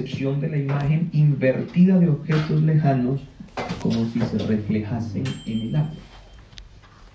[0.00, 3.20] de la imagen invertida de objetos lejanos
[3.80, 5.90] como si se reflejasen en el agua.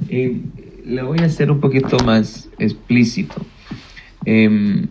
[0.09, 0.42] Eh,
[0.86, 3.46] le voy a hacer un poquito más explícito.
[4.25, 4.88] Em,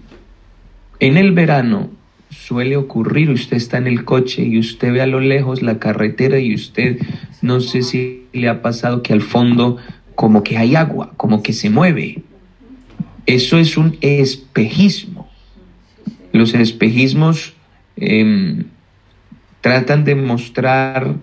[1.00, 1.90] en el verano
[2.30, 6.38] suele ocurrir, usted está en el coche y usted ve a lo lejos la carretera
[6.38, 6.98] y usted
[7.42, 9.78] no sé si le ha pasado que al fondo
[10.14, 12.22] como que hay agua, como que se mueve.
[13.26, 15.28] Eso es un espejismo.
[16.32, 17.54] Los espejismos
[18.00, 18.64] em,
[19.60, 21.14] tratan de mostrar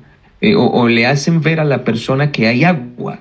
[0.41, 3.19] eh, o le hacen ver a la persona que hay agua.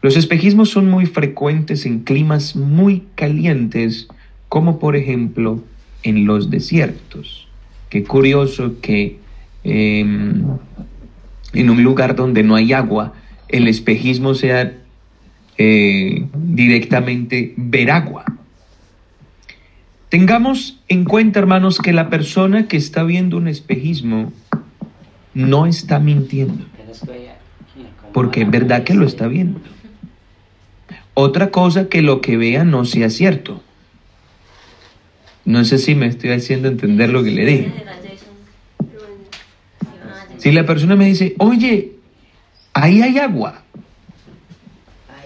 [0.00, 4.08] Los espejismos son muy frecuentes en climas muy calientes,
[4.48, 5.62] como por ejemplo
[6.04, 7.48] en los desiertos.
[7.90, 9.18] Qué curioso que
[9.64, 10.44] em,
[11.52, 13.14] en un lugar donde no hay agua,
[13.48, 14.72] el espejismo sea
[15.56, 18.24] eh, directamente ver agua.
[20.08, 24.32] Tengamos en cuenta, hermanos, que la persona que está viendo un espejismo
[25.34, 26.64] no está mintiendo,
[28.12, 29.60] porque es verdad que lo está viendo.
[31.12, 33.62] Otra cosa que lo que vea no sea cierto.
[35.44, 37.72] No sé si me estoy haciendo entender lo que le dije.
[40.38, 41.92] Si la persona me dice, oye,
[42.72, 43.62] ahí hay agua,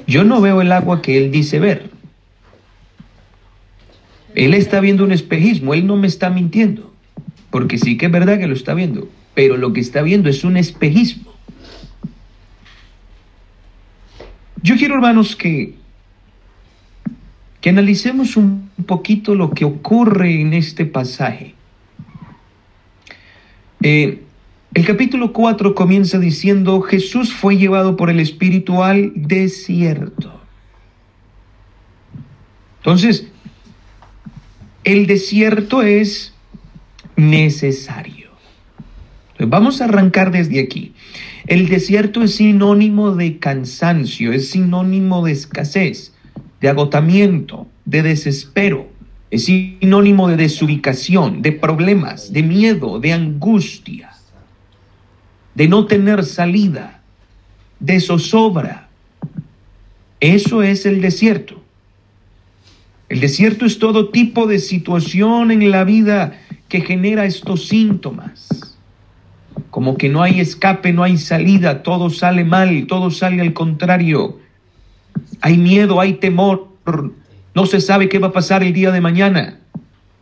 [0.06, 1.90] yo no veo el agua que él dice ver.
[4.34, 6.92] Él está viendo un espejismo, él no me está mintiendo,
[7.50, 10.44] porque sí que es verdad que lo está viendo, pero lo que está viendo es
[10.44, 11.32] un espejismo.
[14.62, 15.74] Yo quiero, hermanos, que
[17.62, 21.54] que analicemos un poquito lo que ocurre en este pasaje.
[23.82, 24.20] Eh,
[24.74, 30.40] el capítulo 4 comienza diciendo, Jesús fue llevado por el Espíritu al desierto.
[32.78, 33.28] Entonces,
[34.84, 36.34] el desierto es
[37.16, 38.30] necesario.
[39.38, 40.92] vamos a arrancar desde aquí.
[41.46, 46.12] El desierto es sinónimo de cansancio, es sinónimo de escasez
[46.62, 48.88] de agotamiento, de desespero.
[49.30, 54.10] Es sinónimo de desubicación, de problemas, de miedo, de angustia,
[55.54, 57.02] de no tener salida,
[57.80, 58.88] de zozobra.
[60.20, 61.61] Eso es el desierto.
[63.12, 66.40] El desierto es todo tipo de situación en la vida
[66.70, 68.78] que genera estos síntomas.
[69.68, 74.38] Como que no hay escape, no hay salida, todo sale mal, todo sale al contrario.
[75.42, 76.68] Hay miedo, hay temor,
[77.54, 79.58] no se sabe qué va a pasar el día de mañana.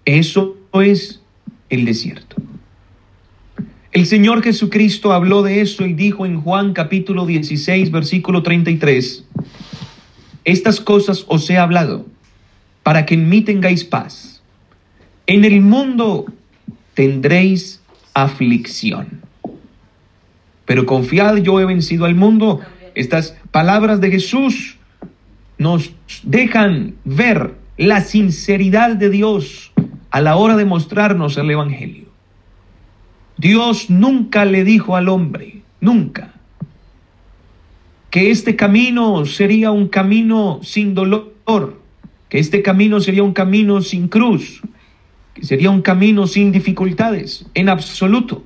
[0.04, 1.22] Eso es
[1.68, 2.42] el desierto.
[3.92, 9.26] El Señor Jesucristo habló de eso y dijo en Juan capítulo 16, versículo 33,
[10.42, 12.04] estas cosas os he hablado
[12.82, 14.42] para que en mí tengáis paz.
[15.26, 16.26] En el mundo
[16.94, 17.80] tendréis
[18.14, 19.20] aflicción.
[20.64, 22.60] Pero confiad, yo he vencido al mundo.
[22.94, 24.76] Estas palabras de Jesús
[25.58, 25.92] nos
[26.22, 29.72] dejan ver la sinceridad de Dios
[30.10, 32.06] a la hora de mostrarnos el Evangelio.
[33.36, 36.34] Dios nunca le dijo al hombre, nunca,
[38.10, 41.79] que este camino sería un camino sin dolor,
[42.30, 44.62] que este camino sería un camino sin cruz,
[45.34, 48.44] que sería un camino sin dificultades, en absoluto.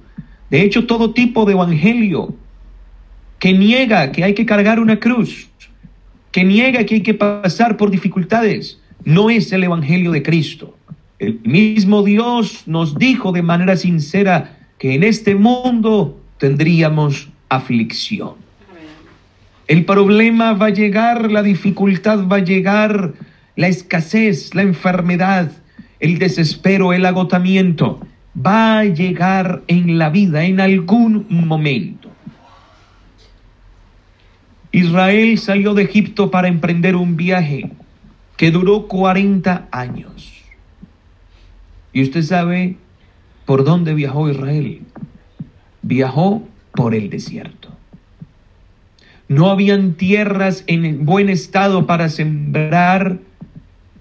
[0.50, 2.34] De hecho, todo tipo de evangelio
[3.38, 5.48] que niega que hay que cargar una cruz,
[6.32, 10.76] que niega que hay que pasar por dificultades, no es el Evangelio de Cristo.
[11.18, 18.32] El mismo Dios nos dijo de manera sincera que en este mundo tendríamos aflicción.
[19.66, 23.14] El problema va a llegar, la dificultad va a llegar,
[23.56, 25.50] la escasez, la enfermedad,
[26.00, 28.00] el desespero, el agotamiento,
[28.34, 32.10] va a llegar en la vida en algún momento.
[34.72, 37.70] Israel salió de Egipto para emprender un viaje
[38.36, 40.42] que duró 40 años.
[41.92, 42.76] ¿Y usted sabe
[43.44, 44.80] por dónde viajó Israel?
[45.82, 46.42] Viajó
[46.72, 47.68] por el desierto.
[49.28, 53.20] No habían tierras en buen estado para sembrar,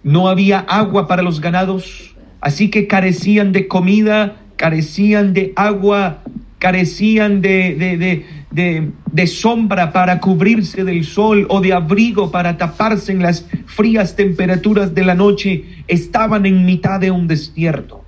[0.03, 6.19] no había agua para los ganados, así que carecían de comida, carecían de agua,
[6.59, 13.45] carecían de, de, sombra para cubrirse del sol o de abrigo para taparse en las
[13.65, 18.03] frías temperaturas de la noche, estaban en mitad de un desierto.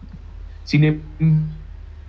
[0.64, 1.02] Sin em,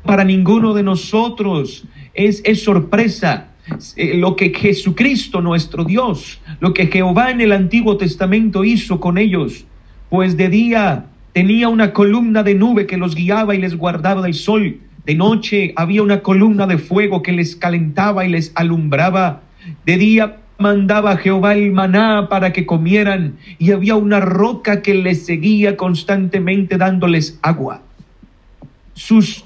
[0.05, 1.85] para ninguno de nosotros
[2.15, 3.49] es, es sorpresa
[3.97, 9.19] eh, lo que Jesucristo nuestro Dios, lo que Jehová en el Antiguo Testamento hizo con
[9.19, 9.67] ellos,
[10.09, 14.35] pues de día tenía una columna de nube que los guiaba y les guardaba del
[14.35, 14.79] sol.
[15.05, 19.43] De noche había una columna de fuego que les calentaba y les alumbraba.
[19.85, 25.27] De día mandaba Jehová el maná para que comieran y había una roca que les
[25.27, 27.83] seguía constantemente dándoles agua.
[28.95, 29.45] Sus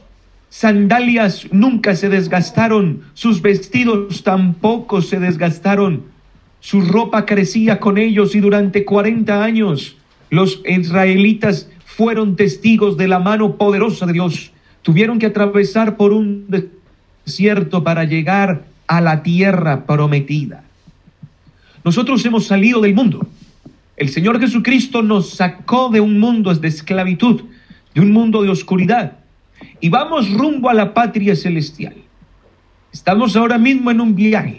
[0.49, 6.05] sandalias nunca se desgastaron, sus vestidos tampoco se desgastaron.
[6.61, 9.97] Su ropa crecía con ellos y durante cuarenta años
[10.31, 14.53] los israelitas fueron testigos de la mano poderosa de Dios.
[14.83, 16.47] Tuvieron que atravesar por un
[17.27, 20.65] desierto para llegar a la tierra prometida.
[21.85, 23.27] Nosotros hemos salido del mundo.
[23.97, 27.43] El Señor Jesucristo nos sacó de un mundo de esclavitud,
[27.95, 29.19] de un mundo de oscuridad,
[29.81, 31.95] y vamos rumbo a la patria celestial.
[32.93, 34.59] Estamos ahora mismo en un viaje,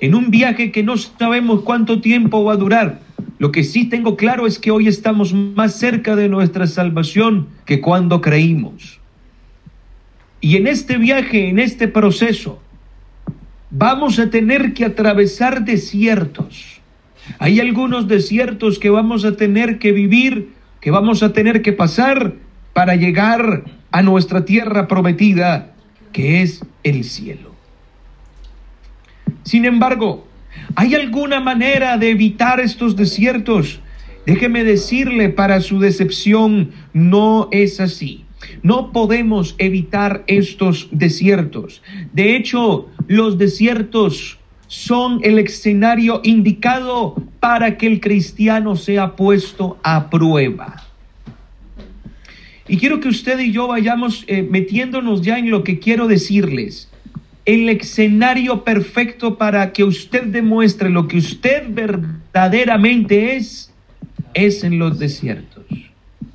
[0.00, 3.00] en un viaje que no sabemos cuánto tiempo va a durar,
[3.38, 7.80] lo que sí tengo claro es que hoy estamos más cerca de nuestra salvación que
[7.80, 9.00] cuando creímos.
[10.40, 12.60] Y en este viaje, en este proceso,
[13.70, 16.80] vamos a tener que atravesar desiertos.
[17.38, 22.34] Hay algunos desiertos que vamos a tener que vivir, que vamos a tener que pasar
[22.72, 25.74] para llegar a nuestra tierra prometida,
[26.12, 27.52] que es el cielo.
[29.44, 30.27] Sin embargo,
[30.74, 33.80] ¿Hay alguna manera de evitar estos desiertos?
[34.26, 38.24] Déjeme decirle, para su decepción, no es así.
[38.62, 41.82] No podemos evitar estos desiertos.
[42.12, 50.10] De hecho, los desiertos son el escenario indicado para que el cristiano sea puesto a
[50.10, 50.84] prueba.
[52.68, 56.90] Y quiero que usted y yo vayamos eh, metiéndonos ya en lo que quiero decirles
[57.48, 63.72] el escenario perfecto para que usted demuestre lo que usted verdaderamente es,
[64.34, 65.64] es en los desiertos,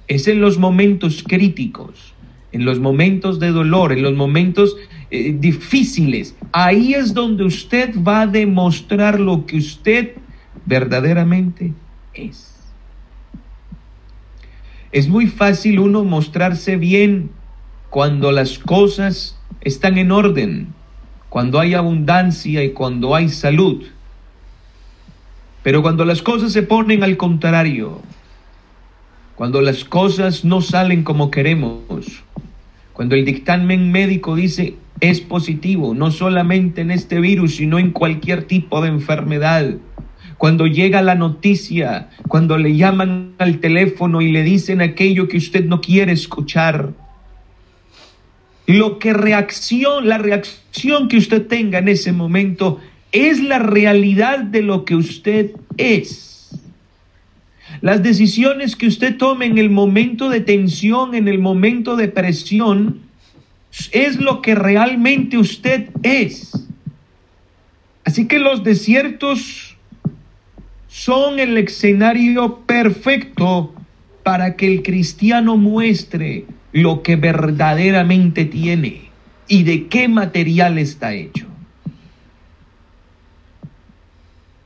[0.07, 2.15] es en los momentos críticos,
[2.51, 4.75] en los momentos de dolor, en los momentos
[5.11, 6.35] eh, difíciles.
[6.51, 10.13] Ahí es donde usted va a demostrar lo que usted
[10.65, 11.73] verdaderamente
[12.15, 12.55] es.
[14.91, 17.29] Es muy fácil uno mostrarse bien
[17.91, 20.73] cuando las cosas están en orden,
[21.33, 23.81] cuando hay abundancia y cuando hay salud.
[25.63, 28.03] Pero cuando las cosas se ponen al contrario,
[29.33, 32.23] cuando las cosas no salen como queremos,
[32.93, 38.43] cuando el dictamen médico dice es positivo, no solamente en este virus, sino en cualquier
[38.43, 39.77] tipo de enfermedad,
[40.37, 45.65] cuando llega la noticia, cuando le llaman al teléfono y le dicen aquello que usted
[45.65, 46.93] no quiere escuchar,
[48.65, 52.79] lo que reacción, la reacción que usted tenga en ese momento
[53.11, 56.59] es la realidad de lo que usted es.
[57.81, 63.01] Las decisiones que usted tome en el momento de tensión, en el momento de presión,
[63.91, 66.51] es lo que realmente usted es.
[68.05, 69.75] Así que los desiertos
[70.87, 73.73] son el escenario perfecto
[74.23, 79.09] para que el cristiano muestre lo que verdaderamente tiene
[79.47, 81.47] y de qué material está hecho.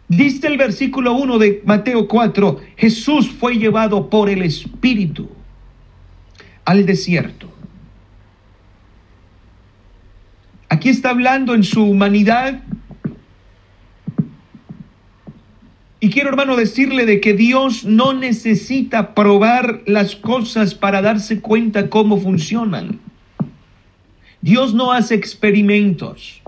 [0.08, 5.30] Dice el versículo 1 de Mateo 4, Jesús fue llevado por el Espíritu
[6.64, 7.52] al desierto.
[10.70, 12.62] Aquí está hablando en su humanidad
[16.00, 21.90] Y quiero, hermano, decirle de que Dios no necesita probar las cosas para darse cuenta
[21.90, 23.00] cómo funcionan.
[24.42, 26.42] Dios no hace experimentos.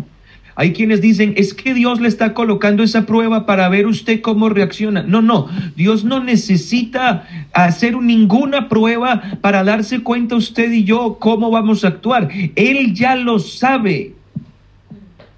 [0.55, 4.49] Hay quienes dicen, es que Dios le está colocando esa prueba para ver usted cómo
[4.49, 5.03] reacciona.
[5.03, 11.49] No, no, Dios no necesita hacer ninguna prueba para darse cuenta usted y yo cómo
[11.49, 12.27] vamos a actuar.
[12.55, 14.13] Él ya lo sabe.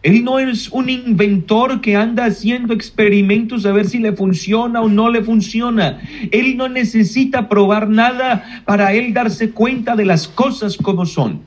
[0.03, 4.89] Él no es un inventor que anda haciendo experimentos a ver si le funciona o
[4.89, 5.99] no le funciona.
[6.31, 11.41] Él no necesita probar nada para él darse cuenta de las cosas como son.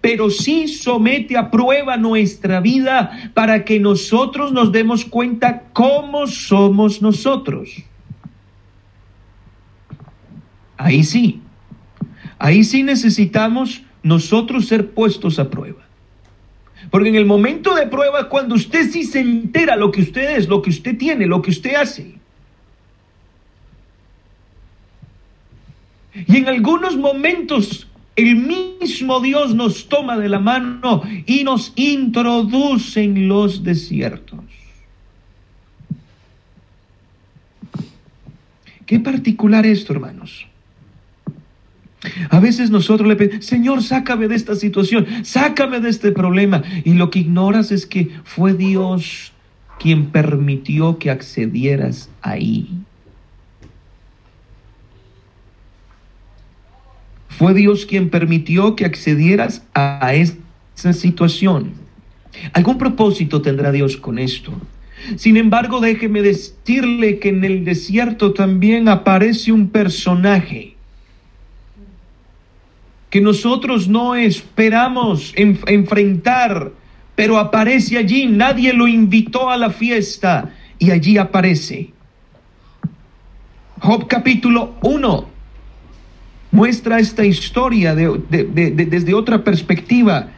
[0.00, 7.02] Pero sí somete a prueba nuestra vida para que nosotros nos demos cuenta cómo somos
[7.02, 7.70] nosotros.
[10.78, 11.40] Ahí sí,
[12.38, 15.81] ahí sí necesitamos nosotros ser puestos a prueba.
[16.92, 20.46] Porque en el momento de prueba, cuando usted sí se entera lo que usted es,
[20.46, 22.16] lo que usted tiene, lo que usted hace.
[26.14, 33.02] Y en algunos momentos el mismo Dios nos toma de la mano y nos introduce
[33.02, 34.40] en los desiertos.
[38.84, 40.46] Qué particular esto, hermanos.
[42.30, 46.62] A veces nosotros le pedimos, Señor, sácame de esta situación, sácame de este problema.
[46.84, 49.32] Y lo que ignoras es que fue Dios
[49.78, 52.68] quien permitió que accedieras ahí.
[57.28, 61.72] Fue Dios quien permitió que accedieras a esa situación.
[62.52, 64.52] Algún propósito tendrá Dios con esto.
[65.16, 70.71] Sin embargo, déjeme decirle que en el desierto también aparece un personaje
[73.12, 76.72] que nosotros no esperamos enfrentar,
[77.14, 81.90] pero aparece allí, nadie lo invitó a la fiesta y allí aparece.
[83.80, 85.28] Job capítulo 1
[86.52, 90.30] muestra esta historia desde otra perspectiva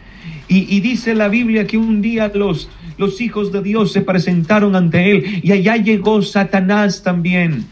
[0.49, 5.40] y, dice la Biblia que un día los hijos de Dios se presentaron ante él
[5.45, 7.66] y allá llegó Satanás también.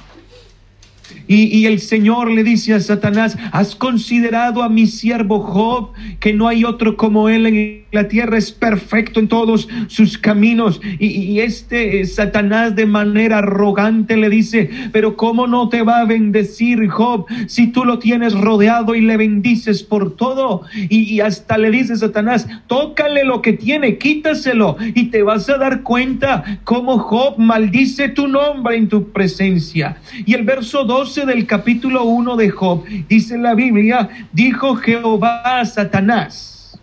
[1.34, 6.46] Y, el Señor le dice a Satanás, ¿has considerado a mi siervo Job, que no
[6.46, 10.82] hay otro como él en la tierra, es perfecto en todos sus caminos?
[10.98, 16.04] Y, este eh, Satanás de manera arrogante le dice, pero ¿cómo no te va a
[16.04, 20.62] bendecir Job si tú lo tienes rodeado y le bendices por todo?
[20.74, 25.56] Y, y hasta le dice Satanás, tócale lo que tiene, quítaselo y te vas a
[25.56, 29.96] dar cuenta cómo Job maldice tu nombre en tu presencia.
[30.26, 35.64] Y el verso 12 del capítulo 1 de Job, dice la Biblia, dijo Jehová a
[35.64, 36.78] Satanás.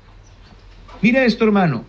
[1.02, 1.86] Mira esto, hermano.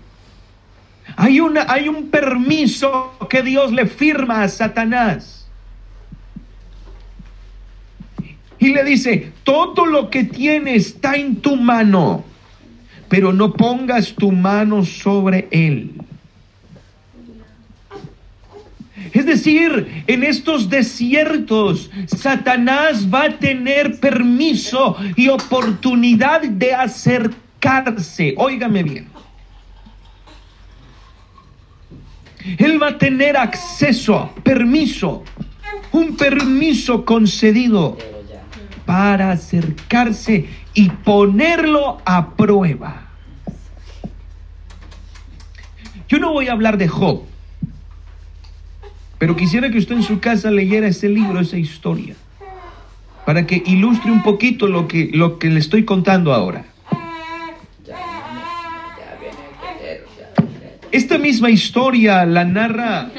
[1.16, 5.48] Hay, una, hay un permiso que Dios le firma a Satanás.
[8.58, 12.24] Y le dice, todo lo que tiene está en tu mano,
[13.08, 15.92] pero no pongas tu mano sobre él.
[19.12, 28.34] Es decir, en estos desiertos, Satanás va a tener permiso y oportunidad de acercarse.
[28.36, 29.08] Óigame bien.
[32.58, 35.24] Él va a tener acceso, permiso,
[35.92, 37.98] un permiso concedido
[38.86, 43.08] para acercarse y ponerlo a prueba.
[46.08, 47.22] Yo no voy a hablar de Job,
[49.20, 52.14] pero quisiera que usted en su casa leyera ese libro, esa historia,
[53.26, 56.64] para que ilustre un poquito lo que, lo que le estoy contando ahora.
[60.90, 63.10] Esta misma historia la narra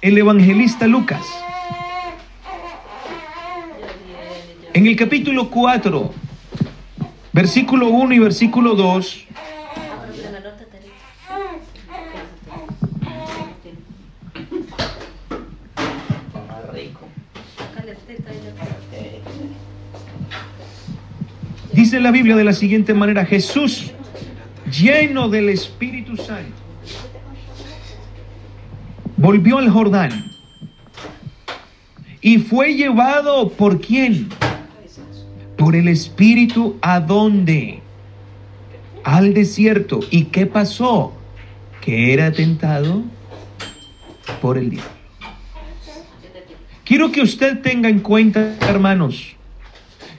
[0.00, 1.26] el evangelista Lucas.
[4.72, 6.10] En el capítulo 4,
[7.34, 9.26] versículo 1 y versículo 2,
[21.76, 23.92] Dice la Biblia de la siguiente manera, Jesús,
[24.72, 26.56] lleno del Espíritu Santo,
[29.18, 30.24] volvió al Jordán
[32.22, 34.30] y fue llevado por quién?
[35.58, 37.82] Por el Espíritu a dónde?
[39.04, 40.00] Al desierto.
[40.10, 41.12] ¿Y qué pasó?
[41.82, 43.02] Que era tentado
[44.40, 44.90] por el diablo.
[46.86, 49.35] Quiero que usted tenga en cuenta, hermanos,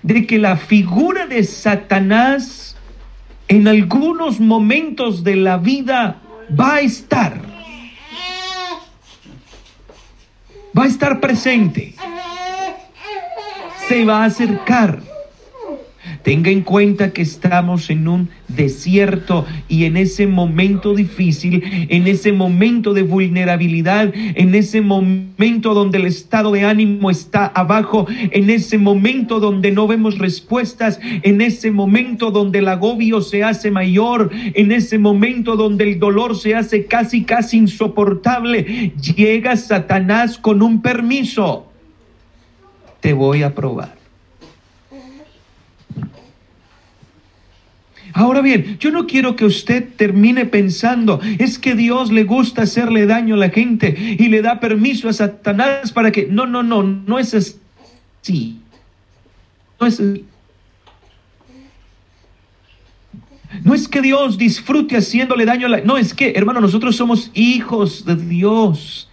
[0.07, 2.77] de que la figura de Satanás
[3.49, 6.21] en algunos momentos de la vida
[6.57, 7.41] va a estar.
[10.77, 11.93] Va a estar presente.
[13.89, 15.01] Se va a acercar.
[16.27, 22.33] Tenga en cuenta que estamos en un desierto y en ese momento difícil, en ese
[22.33, 28.77] momento de vulnerabilidad, en ese momento donde el estado de ánimo está abajo, en ese
[28.77, 34.73] momento donde no vemos respuestas, en ese momento donde el agobio se hace mayor, en
[34.73, 41.67] ese momento donde el dolor se hace casi, casi insoportable, llega Satanás con un permiso.
[42.99, 43.96] Te voy a probar.
[48.17, 53.05] Ahora bien, yo no quiero que usted termine pensando, es que Dios le gusta hacerle
[53.05, 56.25] daño a la gente y le da permiso a Satanás para que...
[56.25, 58.59] No, no, no, no es así.
[59.79, 60.25] No es así.
[63.63, 65.81] No es que Dios disfrute haciéndole daño a la...
[65.81, 69.06] No, es que, hermano, nosotros somos hijos de Dios.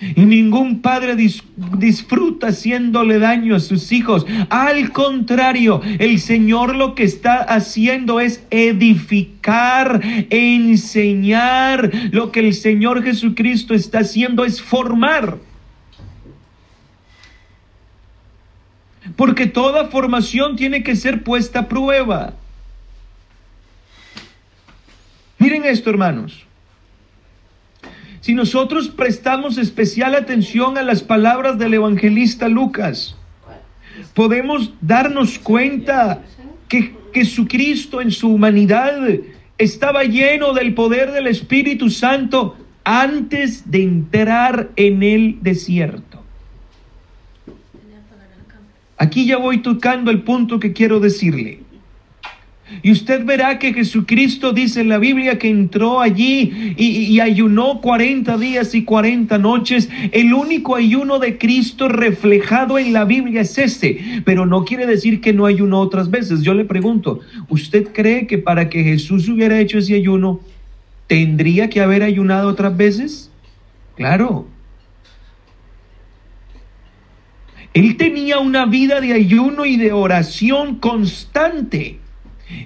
[0.00, 4.24] Y ningún padre disfruta haciéndole daño a sus hijos.
[4.48, 10.00] Al contrario, el Señor lo que está haciendo es edificar,
[10.30, 11.90] enseñar.
[12.12, 15.38] Lo que el Señor Jesucristo está haciendo es formar.
[19.16, 22.34] Porque toda formación tiene que ser puesta a prueba.
[25.38, 26.47] Miren esto, hermanos.
[28.28, 33.16] Si nosotros prestamos especial atención a las palabras del evangelista Lucas,
[34.12, 36.20] podemos darnos cuenta
[36.68, 39.00] que Jesucristo en su humanidad
[39.56, 42.54] estaba lleno del poder del Espíritu Santo
[42.84, 46.22] antes de entrar en el desierto.
[48.98, 51.62] Aquí ya voy tocando el punto que quiero decirle.
[52.82, 58.36] Y usted verá que Jesucristo dice en la Biblia que entró allí y, ayunó 40
[58.38, 59.88] días y 40 noches.
[60.12, 65.20] El único ayuno de Cristo reflejado en la Biblia es este, pero no quiere decir
[65.20, 66.42] que no ayunó otras veces.
[66.42, 70.40] Yo le pregunto, ¿usted cree que para que Jesús hubiera hecho ese ayuno,
[71.06, 73.30] tendría que haber ayunado otras veces?
[73.96, 74.46] Claro.
[77.74, 81.98] Él tenía una vida de ayuno y de oración constante.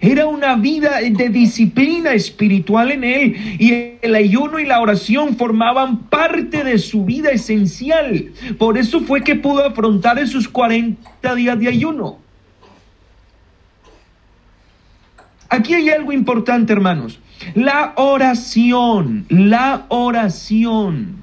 [0.01, 6.05] Era una vida de disciplina espiritual en él y el ayuno y la oración formaban
[6.05, 8.33] parte de su vida esencial.
[8.59, 12.19] Por eso fue que pudo afrontar esos 40 días de ayuno.
[15.49, 17.21] Aquí hay algo importante, hermanos.
[17.55, 21.17] La oración, la oración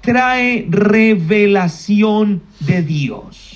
[0.00, 3.47] trae revelación de Dios.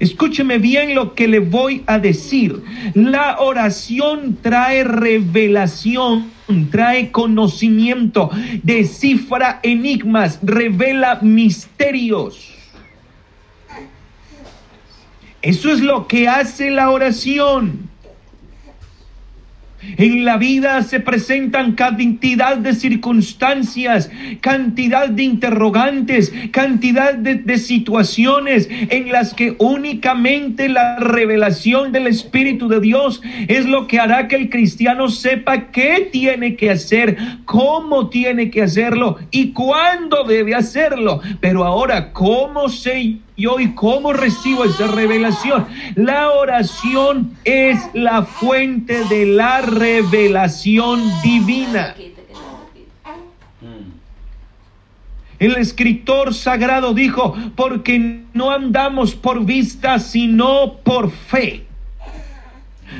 [0.00, 2.62] Escúcheme bien lo que le voy a decir.
[2.94, 6.30] La oración trae revelación,
[6.70, 8.30] trae conocimiento,
[8.62, 12.54] descifra enigmas, revela misterios.
[15.42, 17.89] Eso es lo que hace la oración.
[19.96, 24.10] En la vida se presentan cantidad de circunstancias,
[24.40, 32.80] cantidad de interrogantes, cantidad de, situaciones en las que únicamente la revelación del Espíritu de
[32.80, 38.50] Dios es lo que hará que el cristiano sepa qué tiene que hacer, cómo tiene
[38.50, 41.20] que hacerlo y cuándo debe hacerlo.
[41.40, 43.18] Pero ahora, ¿cómo sé
[43.58, 45.66] y cómo recibo esa revelación?
[45.94, 51.94] La oración es la fuente de la revelación divina.
[55.38, 61.66] El escritor sagrado dijo, porque no andamos por vista, sino por fe.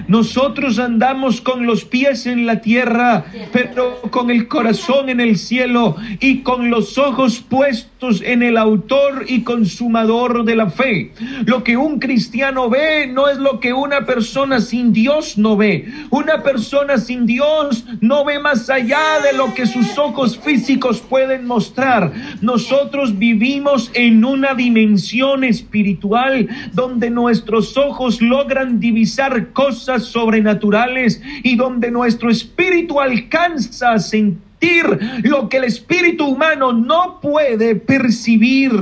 [0.07, 5.97] Nosotros andamos con los pies en la tierra, pero con el corazón en el cielo
[6.21, 11.13] y con los ojos puestos en el autor y consumador de la fe.
[11.45, 15.87] Lo que un cristiano ve no es lo que una persona sin Dios no ve.
[16.11, 21.47] Una persona sin Dios no ve más allá de lo que sus ojos físicos pueden
[21.47, 22.13] mostrar.
[22.41, 31.91] Nosotros vivimos en una dimensión espiritual donde nuestros ojos logran divisar cosas sobrenaturales y donde
[31.91, 34.85] nuestro espíritu alcanza a sentir
[35.23, 38.73] lo que el espíritu humano no puede percibir.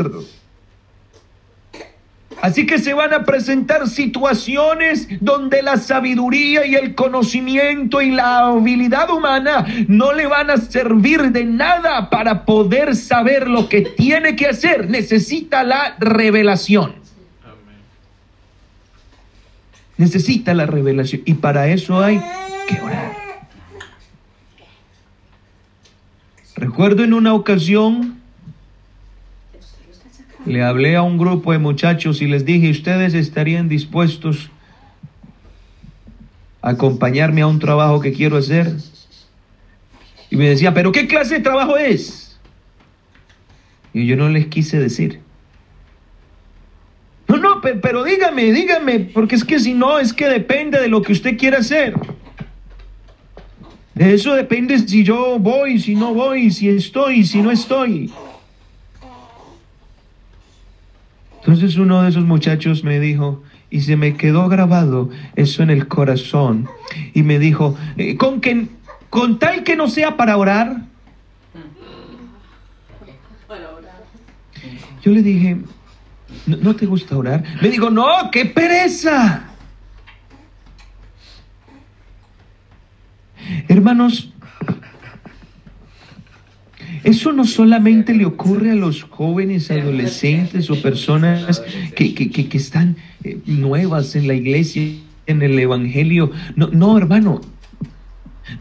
[2.41, 8.47] Así que se van a presentar situaciones donde la sabiduría y el conocimiento y la
[8.47, 14.37] habilidad humana no le van a servir de nada para poder saber lo que tiene
[14.37, 14.89] que hacer.
[14.89, 16.98] Necesita la revelación.
[19.99, 22.23] Necesita la revelación y para eso hay
[22.69, 23.13] que orar.
[26.55, 28.21] Recuerdo en una ocasión,
[30.47, 34.51] le hablé a un grupo de muchachos y les dije, ¿ustedes estarían dispuestos
[36.63, 38.73] a acompañarme a un trabajo que quiero hacer?
[40.31, 42.39] Y me decían, ¿pero qué clase de trabajo es?
[43.93, 45.28] Y yo no les quise decir
[47.61, 51.37] pero dígame, dígame, porque es que si no, es que depende de lo que usted
[51.37, 51.95] quiera hacer.
[53.95, 58.13] De eso depende si yo voy, si no voy, si estoy, si no estoy.
[61.41, 65.89] Entonces uno de esos muchachos me dijo, y se me quedó grabado eso en el
[65.89, 66.69] corazón,
[67.15, 68.69] y me dijo, eh, con, que,
[69.11, 70.83] con tal que no sea para orar.
[75.03, 75.57] Yo le dije,
[76.47, 77.45] ¿No, te gusta orar?
[77.61, 79.45] Me digo, no, qué pereza.
[83.69, 84.33] Hermanos,
[87.05, 91.63] eso no solamente le ocurre a los jóvenes, adolescentes o personas
[91.95, 94.83] que, que, están eh, nuevas en la iglesia,
[95.27, 96.31] en el Evangelio.
[96.57, 97.41] No, no, hermano.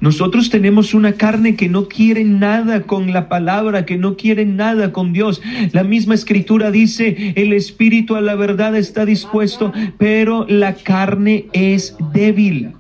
[0.02, 4.92] Nosotros tenemos una carne que no quiere nada con la palabra, que no quiere nada
[4.92, 5.42] con Dios.
[5.72, 11.96] La misma escritura dice, el espíritu a la verdad está dispuesto, pero la carne es
[12.14, 12.72] débil.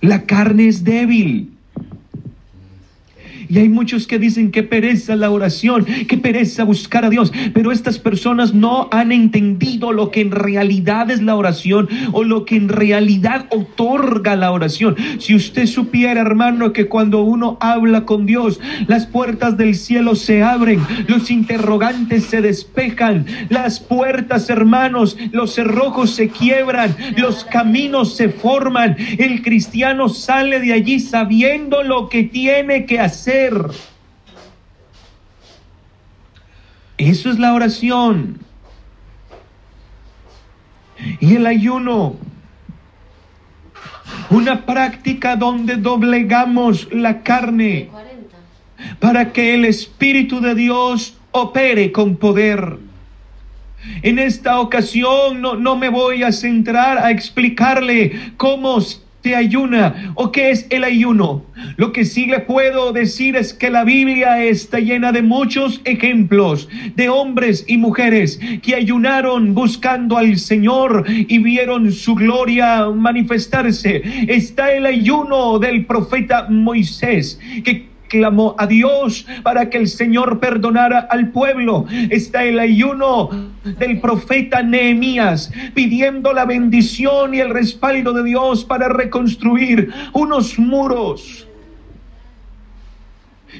[0.00, 1.50] La carne es débil.
[3.50, 7.72] Y hay muchos que dicen que pereza la oración, que pereza buscar a Dios, pero
[7.72, 12.54] estas personas no han entendido lo que en realidad es la oración o lo que
[12.54, 14.94] en realidad otorga la oración.
[15.18, 20.44] Si usted supiera, hermano, que cuando uno habla con Dios, las puertas del cielo se
[20.44, 28.28] abren, los interrogantes se despejan, las puertas, hermanos, los cerrojos se quiebran, los caminos se
[28.28, 33.39] forman, el cristiano sale de allí sabiendo lo que tiene que hacer
[36.98, 38.38] eso es la oración.
[41.18, 42.16] Y el ayuno,
[44.28, 47.88] una práctica donde doblegamos la carne
[48.98, 52.78] para que el Espíritu de Dios opere con poder.
[54.02, 58.78] En esta ocasión no, no me voy a centrar a explicarle cómo
[59.22, 61.44] te ayuna o qué es el ayuno.
[61.76, 66.68] Lo que sí le puedo decir es que la Biblia está llena de muchos ejemplos
[66.96, 74.02] de hombres y mujeres que ayunaron buscando al Señor y vieron su gloria manifestarse.
[74.28, 80.98] Está el ayuno del profeta Moisés que clamó a Dios para que el Señor perdonara
[80.98, 81.86] al pueblo.
[82.10, 83.30] Está el ayuno
[83.64, 91.46] del profeta Nehemías pidiendo la bendición y el respaldo de Dios para reconstruir unos muros.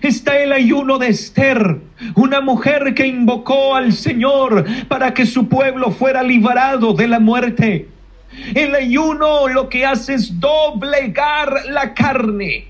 [0.03, 1.79] Está el ayuno de Esther,
[2.15, 7.89] una mujer que invocó al Señor para que su pueblo fuera liberado de la muerte.
[8.55, 12.70] El ayuno lo que hace es doblegar la carne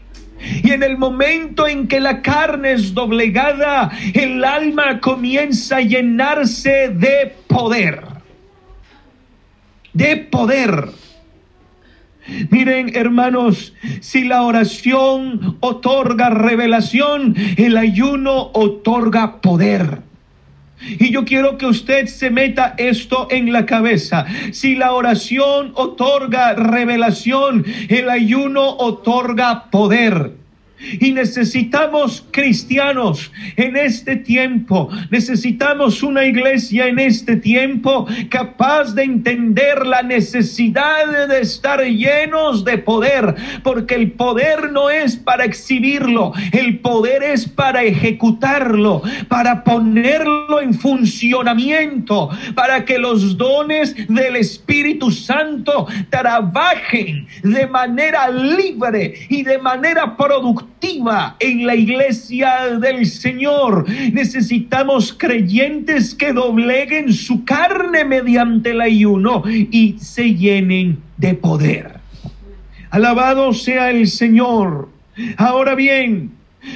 [0.63, 6.89] y en el momento en que la carne es doblegada, el alma comienza a llenarse
[6.89, 8.03] de poder.
[9.93, 10.89] De poder.
[12.51, 20.10] Miren, hermanos, si la oración otorga revelación, el ayuno otorga poder.
[20.83, 24.27] Y yo quiero que usted se meta esto en la cabeza.
[24.53, 30.40] Si la oración otorga revelación, el ayuno otorga poder.
[31.01, 34.89] Y necesitamos cristianos en este tiempo.
[35.11, 42.79] Necesitamos una iglesia en este tiempo capaz de entender la necesidad de estar llenos de
[42.79, 43.35] poder.
[43.63, 46.33] Porque el poder no es para exhibirlo.
[46.53, 55.11] El poder es para ejecutarlo, para ponerlo en funcionamiento, para que los dones del Espíritu
[55.11, 60.70] Santo trabajen de manera libre y de manera productiva
[61.39, 63.89] en la iglesia del Señor.
[64.13, 72.01] Necesitamos creyentes que dobleguen su carne mediante el ayuno y se llenen de poder.
[72.91, 74.89] Alabado sea el Señor.
[75.37, 76.33] Ahora bien,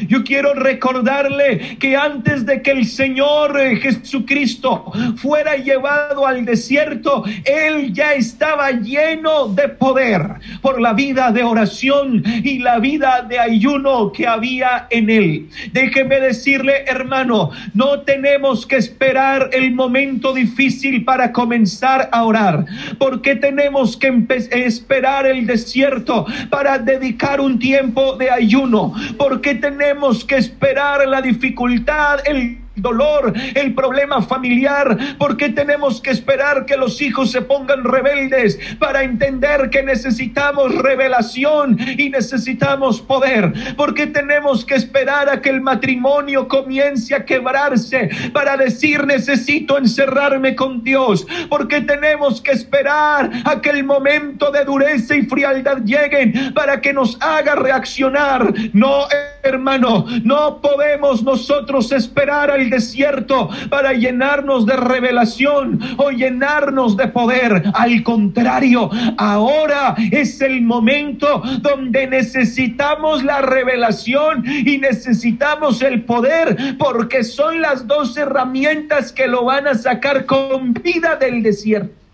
[0.09, 7.25] yo quiero recordarle que antes de que el Señor eh, Jesucristo fuera llevado al desierto,
[7.45, 10.23] Él ya estaba lleno de poder
[10.63, 15.49] por la vida de oración y la vida de ayuno que había en Él.
[15.73, 22.65] Déjeme decirle, hermano, no tenemos que esperar el momento difícil para comenzar a orar.
[22.99, 24.13] porque tenemos que
[24.51, 28.95] esperar el desierto para dedicar un tiempo de ayuno?
[29.19, 36.11] porque tenemos tenemos que esperar la dificultad, el dolor, el problema familiar, porque tenemos que
[36.11, 43.53] esperar que los hijos se pongan rebeldes para entender que necesitamos revelación y necesitamos poder,
[43.77, 50.55] porque tenemos que esperar a que el matrimonio comience a quebrarse para decir necesito encerrarme
[50.55, 56.53] con Dios, porque tenemos que esperar a que el momento de dureza y frialdad lleguen
[56.55, 58.53] para que nos haga reaccionar.
[58.73, 59.07] No,
[59.43, 67.63] hermano, no podemos nosotros esperar al desierto para llenarnos de revelación o llenarnos de poder.
[67.75, 77.25] Al contrario, ahora es el momento donde necesitamos la revelación y necesitamos el poder porque
[77.25, 82.05] son las dos herramientas que lo van a sacar con vida del desierto.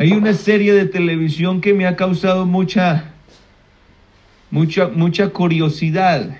[0.00, 3.14] Hay una serie de televisión que me ha causado mucha
[4.50, 6.38] mucha, mucha curiosidad.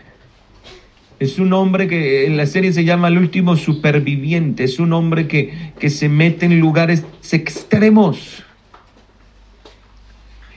[1.18, 4.64] Es un hombre que en la serie se llama El último superviviente.
[4.64, 8.44] Es un hombre que, que se mete en lugares extremos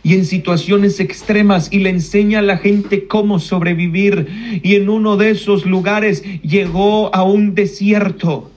[0.03, 4.59] y en situaciones extremas y le enseña a la gente cómo sobrevivir.
[4.63, 8.51] Y en uno de esos lugares llegó a un desierto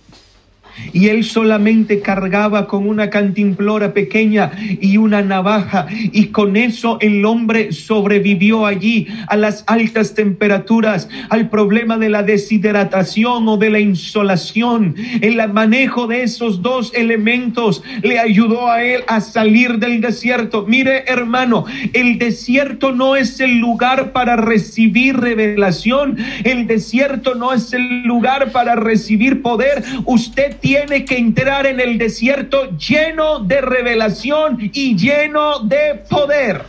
[0.93, 7.25] y él solamente cargaba con una cantimplora pequeña y una navaja y con eso el
[7.25, 13.81] hombre sobrevivió allí a las altas temperaturas, al problema de la deshidratación o de la
[13.81, 14.95] insolación.
[15.21, 20.65] El manejo de esos dos elementos le ayudó a él a salir del desierto.
[20.67, 27.73] Mire hermano, el desierto no es el lugar para recibir revelación, el desierto no es
[27.73, 29.83] el lugar para recibir poder.
[30.05, 36.63] Usted tiene que entrar en el desierto lleno de revelación y lleno de poder.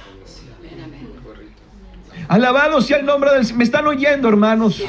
[2.28, 3.54] Alabado sea el nombre del...
[3.54, 4.84] ¿Me están oyendo, hermanos?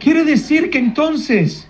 [0.00, 1.68] Quiere decir que entonces,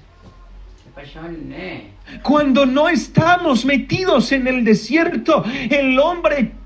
[2.22, 6.63] cuando no estamos metidos en el desierto, el hombre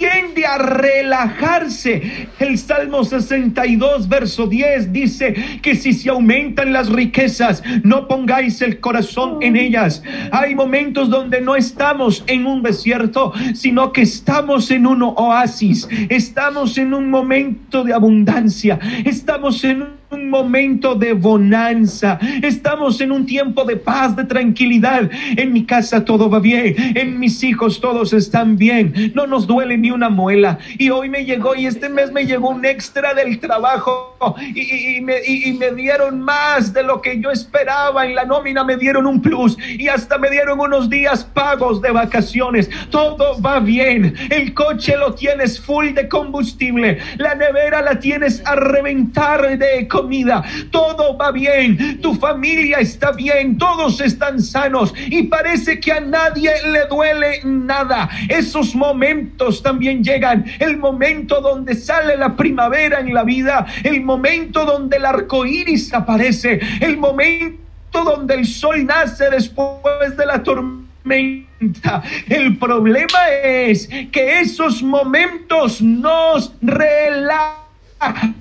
[0.00, 2.26] tiende a relajarse.
[2.40, 8.80] El Salmo 62, verso 10 dice que si se aumentan las riquezas, no pongáis el
[8.80, 10.02] corazón en ellas.
[10.32, 15.86] Hay momentos donde no estamos en un desierto, sino que estamos en un oasis.
[16.08, 18.80] Estamos en un momento de abundancia.
[19.04, 22.18] Estamos en un un momento de bonanza.
[22.42, 25.08] Estamos en un tiempo de paz, de tranquilidad.
[25.36, 26.74] En mi casa todo va bien.
[26.96, 29.12] En mis hijos todos están bien.
[29.14, 30.58] No nos duele ni una muela.
[30.78, 34.16] Y hoy me llegó y este mes me llegó un extra del trabajo
[34.54, 35.14] y, me,
[35.58, 38.04] me dieron más de lo que yo esperaba.
[38.04, 41.92] En la nómina me dieron un plus y hasta me dieron unos días pagos de
[41.92, 42.68] vacaciones.
[42.90, 44.14] Todo va bien.
[44.30, 46.98] El coche lo tienes full de combustible.
[47.18, 53.12] La nevera la tienes a reventar de combustible comida, todo va bien, tu familia está
[53.12, 54.94] bien, todos están sanos.
[55.10, 58.08] Y parece que a nadie le duele nada.
[58.28, 64.64] Esos momentos también llegan, el momento donde sale la primavera en la vida, el momento
[64.64, 67.58] donde el arco iris aparece, el momento
[67.92, 72.02] donde el sol nace después de la tormenta.
[72.28, 78.39] El problema es que esos momentos nos relajan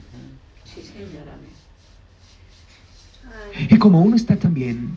[3.69, 4.95] Y como uno está también,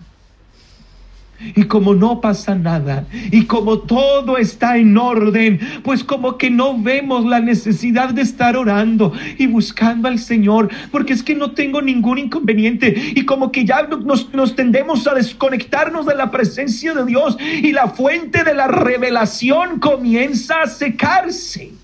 [1.57, 6.81] y como no pasa nada, y como todo está en orden, pues como que no
[6.81, 11.83] vemos la necesidad de estar orando y buscando al Señor, porque es que no tengo
[11.83, 17.05] ningún inconveniente, y como que ya nos, nos tendemos a desconectarnos de la presencia de
[17.07, 21.82] Dios, y la fuente de la revelación comienza a secarse.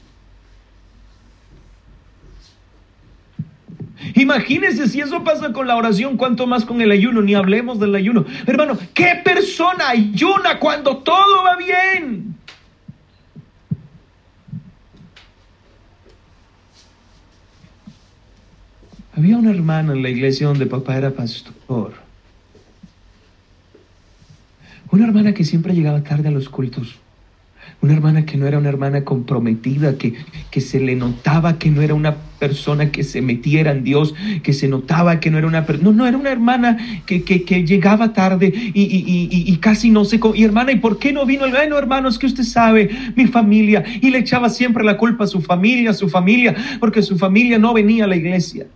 [4.15, 7.95] Imagínense si eso pasa con la oración, cuánto más con el ayuno, ni hablemos del
[7.95, 8.25] ayuno.
[8.47, 12.37] Hermano, ¿qué persona ayuna cuando todo va bien?
[19.17, 21.95] Había una hermana en la iglesia donde papá era pastor.
[24.93, 26.99] Una hermana que siempre llegaba tarde a los cultos.
[27.81, 30.15] Una hermana que no era una hermana comprometida, que,
[30.51, 34.53] que se le notaba que no era una persona que se metiera en Dios, que
[34.53, 36.77] se notaba que no era una persona, no, no, era una hermana
[37.07, 40.21] que, que, que llegaba tarde y, y, y, y, casi no se...
[40.35, 41.49] Y hermana, ¿y por qué no vino?
[41.49, 45.27] Bueno, hermano, es que usted sabe, mi familia, y le echaba siempre la culpa a
[45.27, 48.67] su familia, a su familia, porque su familia no venía a la iglesia.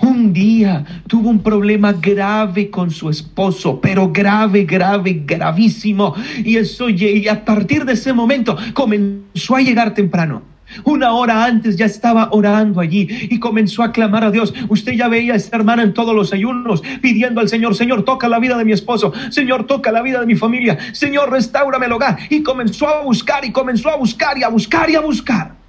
[0.00, 6.14] Un día tuvo un problema grave con su esposo, pero grave, grave, gravísimo.
[6.44, 10.42] Y eso, y a partir de ese momento comenzó a llegar temprano.
[10.84, 14.54] Una hora antes ya estaba orando allí y comenzó a clamar a Dios.
[14.68, 18.28] Usted ya veía a esta hermana en todos los ayunos pidiendo al Señor, Señor, toca
[18.28, 21.92] la vida de mi esposo, Señor, toca la vida de mi familia, Señor, restaurame el
[21.92, 22.18] hogar.
[22.28, 25.59] Y comenzó a buscar y comenzó a buscar y a buscar y a buscar.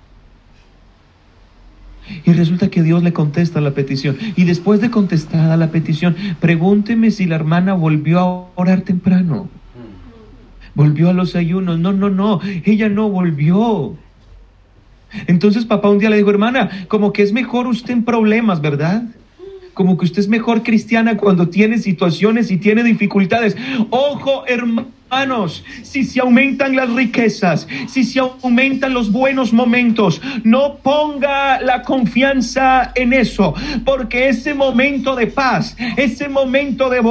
[2.26, 4.18] Y resulta que Dios le contesta la petición.
[4.36, 9.50] Y después de contestada la petición, pregúnteme si la hermana volvió a orar temprano.
[10.74, 11.80] Volvió a los ayunos.
[11.80, 12.40] No, no, no.
[12.66, 13.96] Ella no volvió.
[15.28, 19.04] Entonces papá un día le dijo, hermana, como que es mejor usted en problemas, ¿verdad?
[19.74, 23.58] Como que usted es mejor cristiana cuando tiene situaciones y tiene dificultades.
[23.90, 30.78] Ojo, hermano Hermanos, si se aumentan las riquezas, si se aumentan los buenos momentos, no
[30.78, 37.02] ponga la confianza en eso, porque ese momento de paz, ese momento de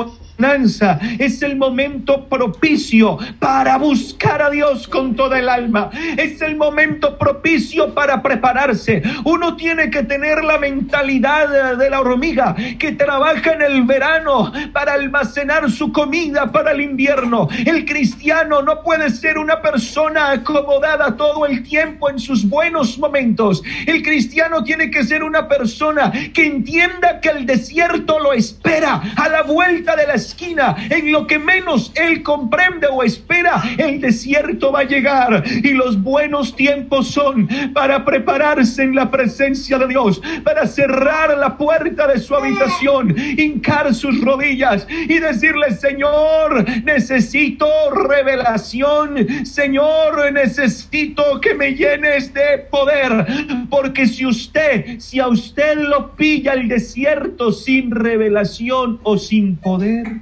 [1.18, 5.90] es el momento propicio para buscar a Dios con toda el alma.
[6.16, 9.02] Es el momento propicio para prepararse.
[9.24, 14.94] Uno tiene que tener la mentalidad de la hormiga que trabaja en el verano para
[14.94, 17.48] almacenar su comida para el invierno.
[17.66, 23.62] El cristiano no puede ser una persona acomodada todo el tiempo en sus buenos momentos.
[23.86, 29.28] El cristiano tiene que ser una persona que entienda que el desierto lo espera a
[29.28, 34.80] la vuelta de la en lo que menos él comprende o espera, el desierto va
[34.80, 35.42] a llegar.
[35.46, 41.56] Y los buenos tiempos son para prepararse en la presencia de Dios, para cerrar la
[41.56, 47.66] puerta de su habitación, hincar sus rodillas y decirle, Señor, necesito
[48.08, 53.26] revelación, Señor, necesito que me llenes de poder,
[53.68, 60.19] porque si usted, si a usted lo pilla el desierto sin revelación o sin poder,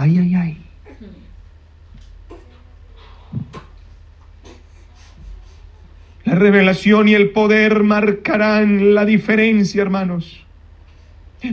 [0.00, 0.56] Ay, ay, ay.
[6.24, 10.46] La revelación y el poder marcarán la diferencia, hermanos.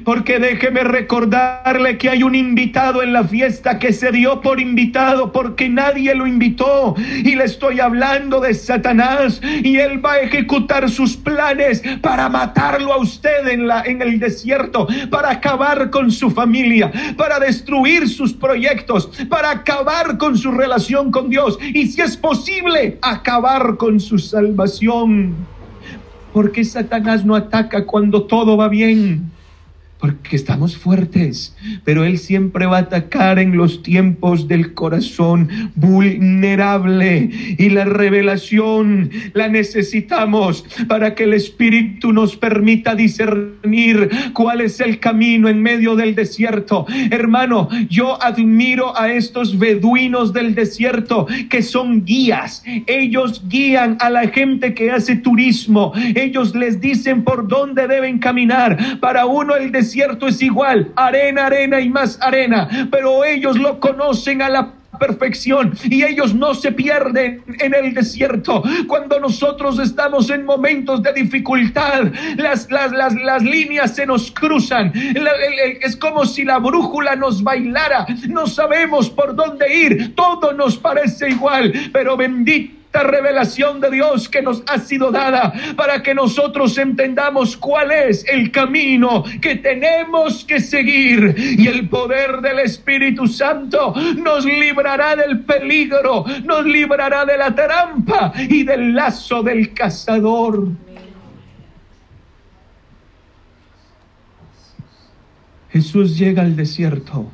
[0.04, 5.32] Porque déjeme recordarle que hay un invitado en la fiesta que se dio por invitado
[5.32, 6.96] porque nadie lo invitó.
[7.24, 12.92] Y le estoy hablando de Satanás y él va a ejecutar sus planes para matarlo
[12.92, 18.34] a usted en, la, en el desierto, para acabar con su familia, para destruir sus
[18.34, 24.20] proyectos, para acabar con su relación con Dios y si es posible, acabar con su
[24.20, 25.34] salvación.
[26.34, 29.37] Porque Satanás no ataca cuando todo va bien
[30.00, 37.30] porque estamos fuertes, pero Él siempre va a atacar en los tiempos del corazón vulnerable
[37.58, 45.00] y la revelación la necesitamos para que el Espíritu nos permita discernir cuál es el
[45.00, 46.86] camino en medio del desierto.
[47.10, 52.64] Hermano, yo admiro a estos beduinos del desierto que son guías.
[52.86, 55.92] Ellos guían a la gente que hace turismo.
[56.16, 59.00] Ellos les dicen por dónde deben caminar.
[59.00, 63.80] Para uno el desierto desierto es igual, arena, arena y más arena, pero ellos lo
[63.80, 68.64] conocen a la perfección y ellos no se pierden en el desierto.
[68.88, 74.92] Cuando nosotros estamos en momentos de dificultad, las, las, las, las líneas se nos cruzan.
[75.82, 78.06] es como si la brújula nos bailara.
[78.28, 80.16] No sabemos por dónde ir.
[80.16, 86.02] Todo nos parece igual, pero bendito revelación de Dios que nos ha sido dada para
[86.04, 92.60] que nosotros entendamos cuál es el camino que tenemos que seguir y el poder del
[92.60, 99.74] Espíritu Santo nos librará del peligro, nos librará de la trampa y del lazo del
[99.74, 100.68] cazador.
[105.70, 107.32] Jesús llega al desierto,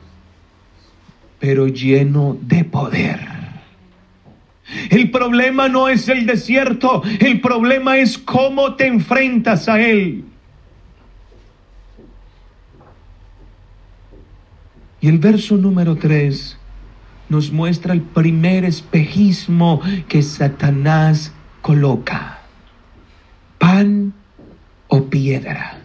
[1.39, 3.42] pero lleno de poder.
[4.89, 10.25] El problema no es el desierto, el problema es cómo te enfrentas a él.
[15.01, 16.57] Y el verso número 3
[17.27, 22.39] nos muestra el primer espejismo que Satanás coloca.
[23.57, 24.13] Pan
[24.87, 25.82] o piedra.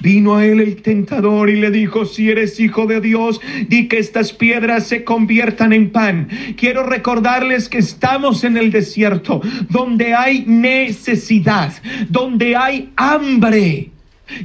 [0.00, 3.98] Vino a él el tentador y le dijo, si eres hijo de Dios, di que
[3.98, 6.28] estas piedras se conviertan en pan.
[6.56, 11.72] Quiero recordarles que estamos en el desierto, donde hay necesidad,
[12.08, 13.90] donde hay hambre.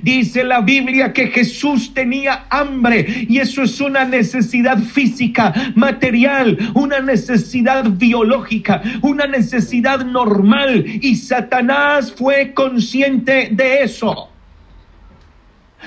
[0.04, 7.00] Dice la Biblia que Jesús tenía hambre y eso es una necesidad física, material, una
[7.00, 14.30] necesidad biológica, una necesidad normal y Satanás fue consciente de eso.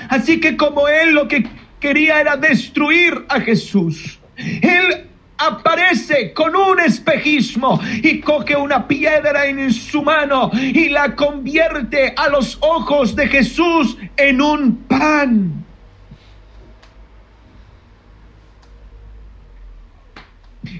[0.09, 1.45] Así que como él lo que
[1.79, 9.71] quería era destruir a Jesús, él aparece con un espejismo y coge una piedra en
[9.73, 15.65] su mano y la convierte a los ojos de Jesús en un pan.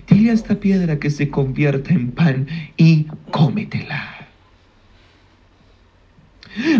[0.07, 2.47] Dile a esta piedra que se convierta en pan
[2.77, 4.22] y cómetela.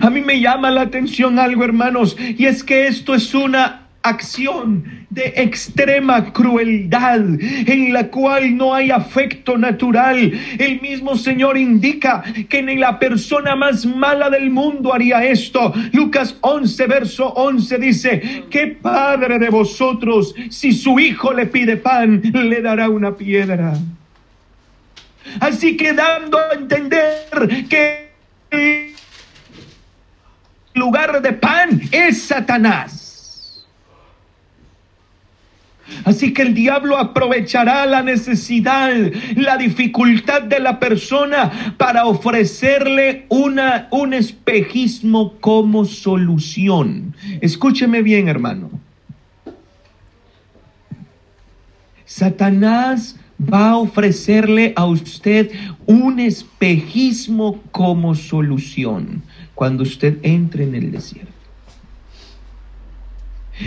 [0.01, 5.06] A mí me llama la atención algo, hermanos, y es que esto es una acción
[5.10, 10.33] de extrema crueldad en la cual no hay afecto natural.
[10.60, 15.73] El mismo Señor indica que ni la persona más mala del mundo haría esto.
[15.93, 22.21] Lucas 11, verso 11 dice, ¿qué padre de vosotros si su hijo le pide pan
[22.33, 23.73] le dará una piedra?
[25.39, 28.12] Así que dando a entender que
[30.76, 33.04] lugar de pan es Satanás.
[36.06, 38.92] Así que el diablo aprovechará la necesidad,
[39.36, 47.15] la dificultad de la persona para ofrecerle una, un espejismo como solución.
[47.42, 48.71] Escúcheme bien, hermano.
[52.06, 55.52] Satanás va a ofrecerle a usted
[55.86, 61.33] un espejismo como solución cuando usted entre en el desierto.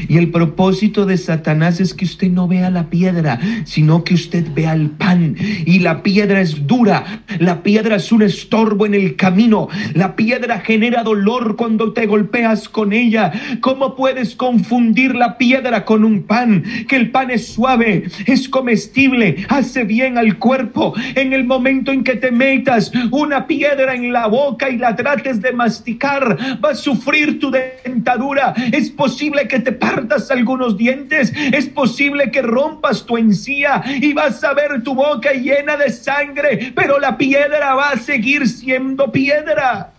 [0.09, 4.47] Y el propósito de Satanás es que usted no vea la piedra, sino que usted
[4.55, 5.37] vea el pan.
[5.65, 10.61] Y la piedra es dura, la piedra es un estorbo en el camino, la piedra
[10.61, 13.33] genera dolor cuando te golpeas con ella.
[13.61, 16.65] ¿Cómo puedes confundir la piedra con un pan?
[16.89, 20.95] Que el pan es suave, es comestible, hace bien al cuerpo.
[21.15, 25.41] En el momento en que te metas una piedra en la boca y la trates
[25.41, 28.55] de masticar, va a sufrir tu dentadura.
[28.73, 34.43] Es posible que te partas algunos dientes, es posible que rompas tu encía y vas
[34.45, 39.93] a ver tu boca llena de sangre, pero la piedra va a seguir siendo piedra.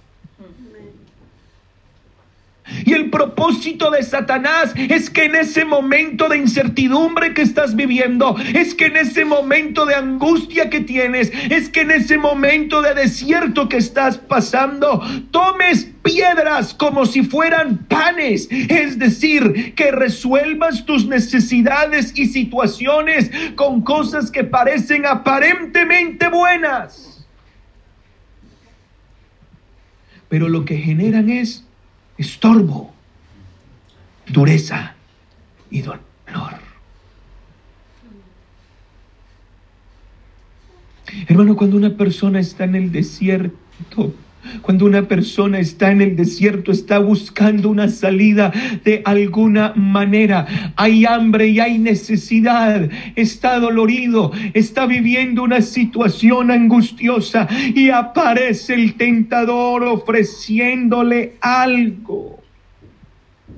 [2.86, 8.36] Y el propósito de Satanás es que en ese momento de incertidumbre que estás viviendo,
[8.54, 12.94] es que en ese momento de angustia que tienes, es que en ese momento de
[12.94, 15.02] desierto que estás pasando,
[15.32, 18.48] tomes piedras como si fueran panes.
[18.52, 27.26] Es decir, que resuelvas tus necesidades y situaciones con cosas que parecen aparentemente buenas.
[30.30, 31.67] Pero lo que generan es
[32.18, 32.94] estorbo,
[34.28, 34.96] dureza
[35.70, 36.02] y dolor.
[41.28, 44.14] Hermano, cuando una persona está en el desierto,
[44.62, 48.52] cuando una persona está en el desierto, está buscando una salida
[48.84, 50.74] de alguna manera.
[50.76, 52.90] Hay hambre y hay necesidad.
[53.16, 62.47] Está dolorido, está viviendo una situación angustiosa y aparece el tentador ofreciéndole algo.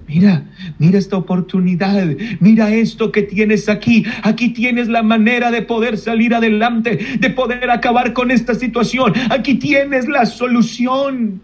[0.10, 0.44] Mira,
[0.80, 2.08] mira esta oportunidad,
[2.40, 4.04] mira esto que tienes aquí.
[4.24, 9.14] Aquí tienes la manera de poder salir adelante, de poder acabar con esta situación.
[9.30, 11.42] Aquí tienes la solución.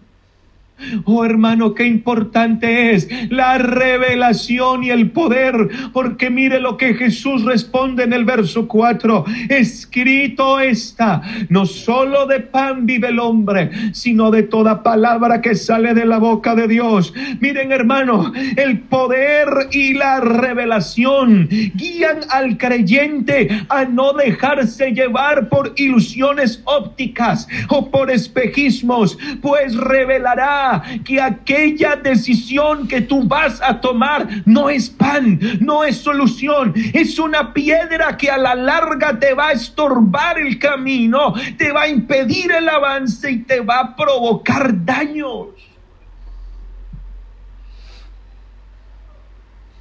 [1.06, 7.44] Oh hermano, qué importante es la revelación y el poder, porque mire lo que Jesús
[7.46, 9.26] responde en el verso 4.
[9.50, 15.94] Escrito está, no solo de pan vive el hombre, sino de toda palabra que sale
[15.94, 17.14] de la boca de Dios.
[17.40, 25.74] Miren hermano, el poder y la revelación guían al creyente a no dejarse llevar por
[25.78, 30.65] ilusiones ópticas o por espejismos, pues revelará
[31.04, 37.20] que aquella decisión que tú vas a tomar no es pan, no es solución, es
[37.20, 41.88] una piedra que a la larga te va a estorbar el camino, te va a
[41.88, 45.48] impedir el avance y te va a provocar daños.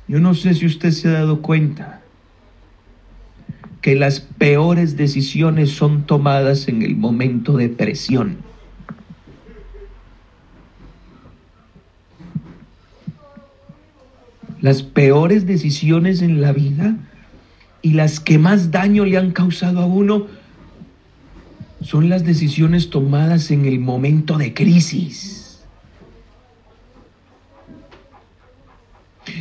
[0.07, 2.03] Yo no sé si usted se ha dado cuenta
[3.80, 8.39] que las peores decisiones son tomadas en el momento de presión.
[14.64, 16.96] Las peores decisiones en la vida
[17.82, 20.26] y las que más daño le han causado a uno
[21.82, 25.60] son las decisiones tomadas en el momento de crisis.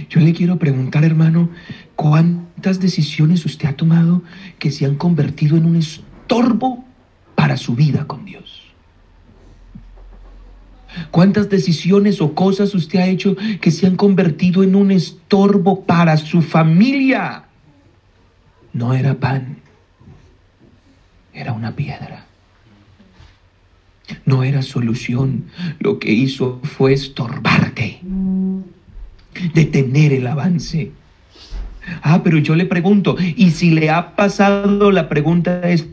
[0.10, 1.50] Yo le quiero preguntar, hermano,
[1.96, 4.24] ¿cuántas decisiones usted ha tomado
[4.60, 6.84] que se han convertido en un estorbo
[7.36, 8.63] para su vida con Dios?
[11.12, 16.18] ¿Cuántas decisiones o cosas usted ha hecho que se han convertido en un estorbo para
[16.18, 17.46] su familia?
[18.74, 19.58] No era pan,
[21.34, 22.26] era una piedra.
[24.26, 25.46] No era solución.
[25.80, 28.00] Lo que hizo fue estorbarte,
[29.54, 30.92] detener el avance.
[32.02, 35.88] Ah, pero yo le pregunto, y si le ha pasado, la pregunta es,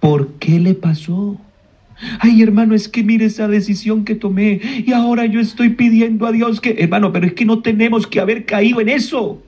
[0.00, 1.40] ¿por qué le pasó?
[2.20, 6.32] Ay, hermano, es que mire esa decisión que tomé y ahora yo estoy pidiendo a
[6.32, 9.42] Dios que, hermano, pero es que no tenemos que haber caído en eso.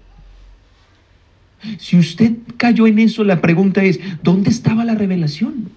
[1.79, 5.71] Si usted cayó en eso, la pregunta es, ¿dónde estaba la revelación?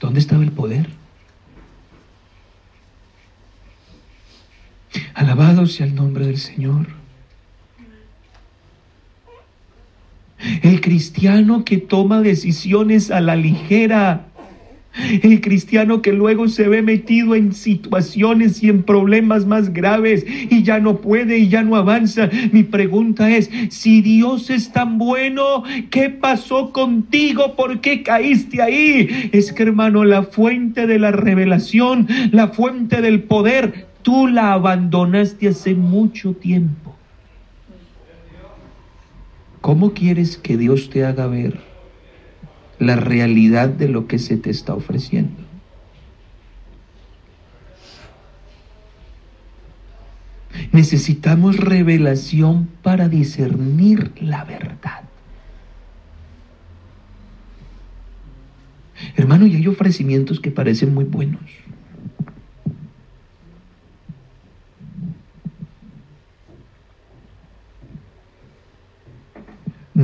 [0.00, 0.88] ¿Dónde estaba el poder?
[5.14, 6.99] Alabado sea el nombre del Señor.
[10.62, 14.30] El cristiano que toma decisiones a la ligera
[15.22, 20.62] El cristiano que luego se ve metido en situaciones y en problemas más graves y
[20.62, 22.28] ya no puede y ya no avanza.
[22.52, 27.54] Mi pregunta es, si Dios es tan bueno, ¿qué pasó contigo?
[27.54, 29.30] ¿Por qué caíste ahí?
[29.32, 35.48] Es que hermano, la fuente de la revelación, la fuente del poder, tú la abandonaste
[35.48, 36.89] hace mucho tiempo.
[39.70, 41.60] ¿Cómo quieres que Dios te haga ver?
[42.80, 45.44] la realidad de lo que se te está ofreciendo.
[50.72, 55.04] Necesitamos revelación para discernir la verdad.
[59.14, 61.42] Hermano, y hay ofrecimientos que parecen muy buenos.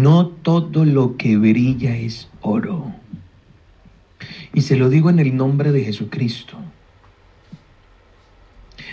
[0.07, 2.93] No todo lo que brilla es oro.
[4.55, 6.57] Y se lo digo en el nombre de Jesucristo.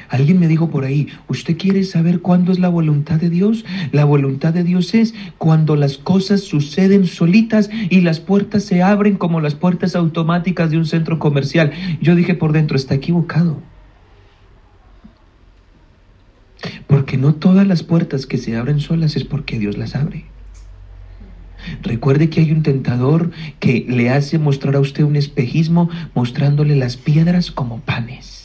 [0.09, 3.63] Alguien me dijo por ahí, ¿usted quiere saber cuándo es la voluntad de Dios?
[3.91, 9.17] La voluntad de Dios es cuando las cosas suceden solitas y las puertas se abren
[9.17, 11.73] como las puertas automáticas de un centro comercial.
[12.01, 13.61] Yo dije por dentro, está equivocado.
[16.87, 20.32] Porque no todas las puertas que se abren solas es porque Dios las abre.
[21.81, 26.97] Recuerde que hay un tentador que le hace mostrar a usted un espejismo mostrándole las
[26.97, 28.43] piedras como panes.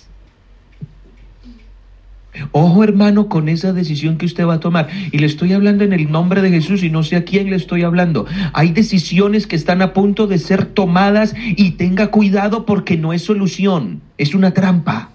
[2.53, 4.89] Ojo hermano con esa decisión que usted va a tomar.
[5.11, 7.57] Y le estoy hablando en el nombre de Jesús y no sé a quién le
[7.57, 8.27] estoy hablando.
[8.53, 13.23] Hay decisiones que están a punto de ser tomadas y tenga cuidado porque no es
[13.23, 15.11] solución, es una trampa.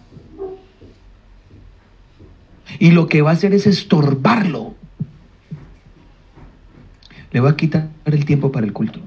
[2.80, 4.76] Y lo que va a hacer es estorbarlo
[7.34, 9.00] le va a quitar el tiempo para el culto.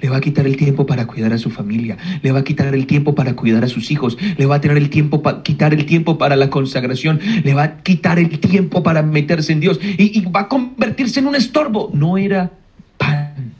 [0.00, 1.96] Le va a quitar el tiempo para cuidar a su familia.
[2.22, 4.18] Le va a quitar el tiempo para cuidar a sus hijos.
[4.36, 7.20] Le va a tener el tiempo para quitar el tiempo para la consagración.
[7.44, 9.80] Le va a quitar el tiempo para meterse en Dios.
[9.82, 11.90] Y, y va a convertirse en un estorbo.
[11.94, 12.50] No era
[12.98, 13.54] pan.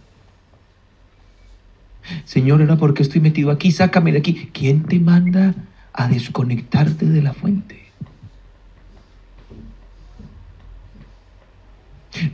[2.25, 3.71] Señor, ¿era por qué estoy metido aquí?
[3.71, 4.51] Sácame de aquí.
[4.53, 5.55] ¿Quién te manda
[5.93, 7.80] a desconectarte de la fuente?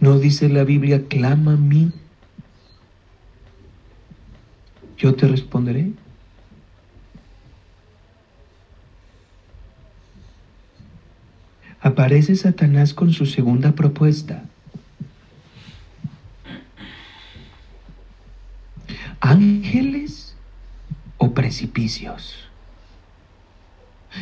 [0.00, 1.92] ¿No dice la Biblia, clama a mí?
[4.98, 5.92] Yo te responderé.
[11.80, 14.42] Aparece Satanás con su segunda propuesta.
[19.20, 20.34] ¿Ángeles
[21.18, 22.45] o precipicios?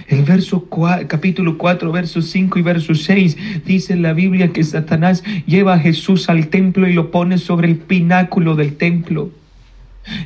[0.09, 0.69] El verso
[1.09, 5.79] capítulo 4, versos 5 y verso 6 dice en la Biblia que Satanás lleva a
[5.79, 9.31] Jesús al templo y lo pone sobre el pináculo del templo.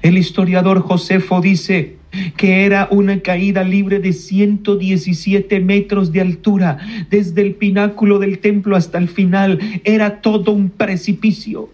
[0.03, 1.97] El historiador Josefo dice
[2.37, 6.79] que era una caída libre de 117 metros de altura,
[7.11, 9.61] desde el pináculo del templo hasta el final.
[9.85, 11.71] Era todo un precipicio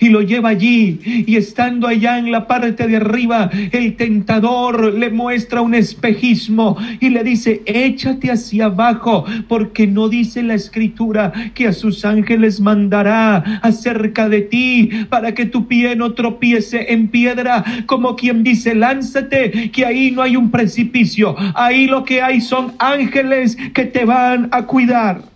[0.00, 1.00] y lo lleva allí.
[1.26, 7.10] Y estando allá en la parte de arriba el tentador le muestra un espejismo y
[7.10, 13.60] le dice échate hacia abajo porque no dice la escritura que a sus ángeles mandará
[13.62, 19.70] acerca de ti para que tu pie no tropiece en piedra como quien dice lánzate
[19.70, 21.36] que ahí no hay un precipicio.
[21.54, 25.31] Ahí lo que hay son ángeles que te van a cuidar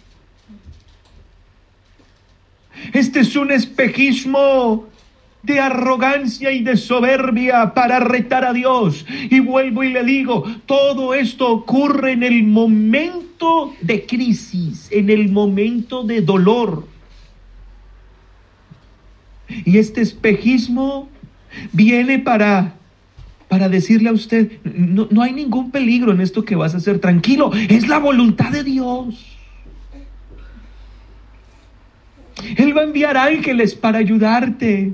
[2.93, 4.87] este es un espejismo
[5.43, 9.07] de arrogancia y de soberbia para retar a Dios.
[9.31, 15.31] Y vuelvo y le digo, todo esto ocurre en el momento de crisis, en el
[15.31, 16.87] momento de dolor.
[19.49, 21.09] Y este espejismo
[21.73, 22.75] viene para
[23.49, 26.99] para decirle a usted, no, no hay ningún peligro en esto que vas a hacer,
[26.99, 29.36] tranquilo, es la voluntad de Dios.
[32.57, 34.93] Él va a enviar ángeles para ayudarte.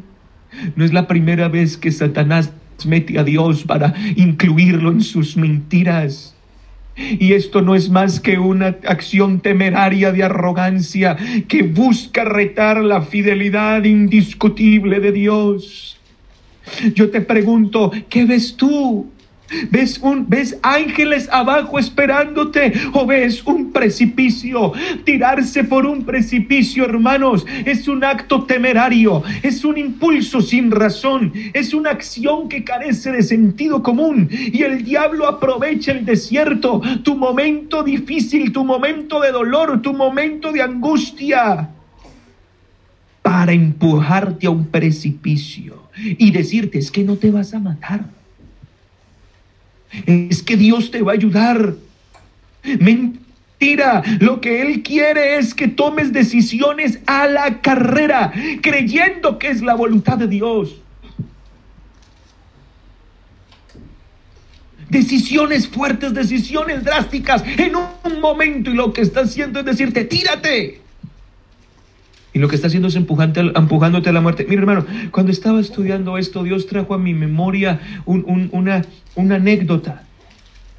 [0.76, 2.52] No es la primera vez que Satanás
[2.86, 6.34] mete a Dios para incluirlo en sus mentiras.
[6.96, 11.16] Y esto no es más que una acción temeraria de arrogancia
[11.48, 15.98] que busca retar la fidelidad indiscutible de Dios.
[16.94, 19.10] Yo te pregunto, ¿qué ves tú?
[19.70, 24.72] ¿Ves, un, ¿Ves ángeles abajo esperándote o ves un precipicio?
[25.04, 31.74] Tirarse por un precipicio, hermanos, es un acto temerario, es un impulso sin razón, es
[31.74, 37.82] una acción que carece de sentido común y el diablo aprovecha el desierto, tu momento
[37.82, 41.70] difícil, tu momento de dolor, tu momento de angustia
[43.22, 48.21] para empujarte a un precipicio y decirte es que no te vas a matar
[50.06, 51.74] es que Dios te va a ayudar.
[52.80, 59.62] Mentira, lo que Él quiere es que tomes decisiones a la carrera, creyendo que es
[59.62, 60.76] la voluntad de Dios.
[64.88, 70.81] Decisiones fuertes, decisiones drásticas en un momento y lo que está haciendo es decirte, tírate.
[72.34, 74.46] Y lo que está haciendo es empujándote a la muerte.
[74.48, 78.82] Mira, hermano, cuando estaba estudiando esto, Dios trajo a mi memoria una,
[79.16, 80.04] anécdota.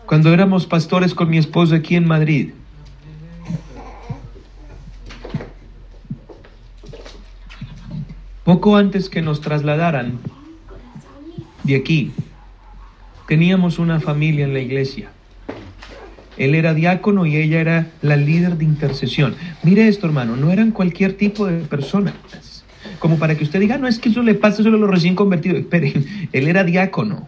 [0.08, 2.50] Cuando éramos pastores con mi esposa aquí en Madrid.
[8.44, 10.20] Poco antes que nos trasladaran
[11.64, 12.12] de aquí,
[13.28, 15.12] teníamos una familia en la iglesia.
[16.38, 19.36] Él era diácono y ella era la líder de intercesión.
[19.64, 22.16] Mire esto, hermano, no eran cualquier tipo de personas.
[23.00, 25.16] Como para que usted diga, no es que eso le pasa solo a los recién
[25.16, 25.60] convertidos.
[25.62, 27.28] Esperen, él era diácono.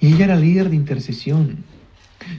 [0.00, 1.64] Y ella era líder de intercesión.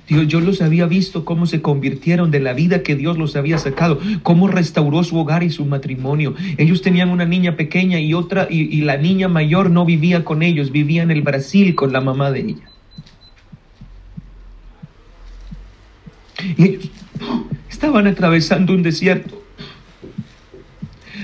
[0.08, 3.60] Dios, yo los había visto cómo se convirtieron de la vida que Dios los había
[3.60, 6.34] sacado, cómo restauró su hogar y su matrimonio.
[6.58, 10.42] Ellos tenían una niña pequeña y otra, y, y la niña mayor no vivía con
[10.42, 12.75] ellos, vivía en el Brasil con la mamá de ella.
[16.58, 16.92] Y
[17.70, 19.42] estaban atravesando un desierto,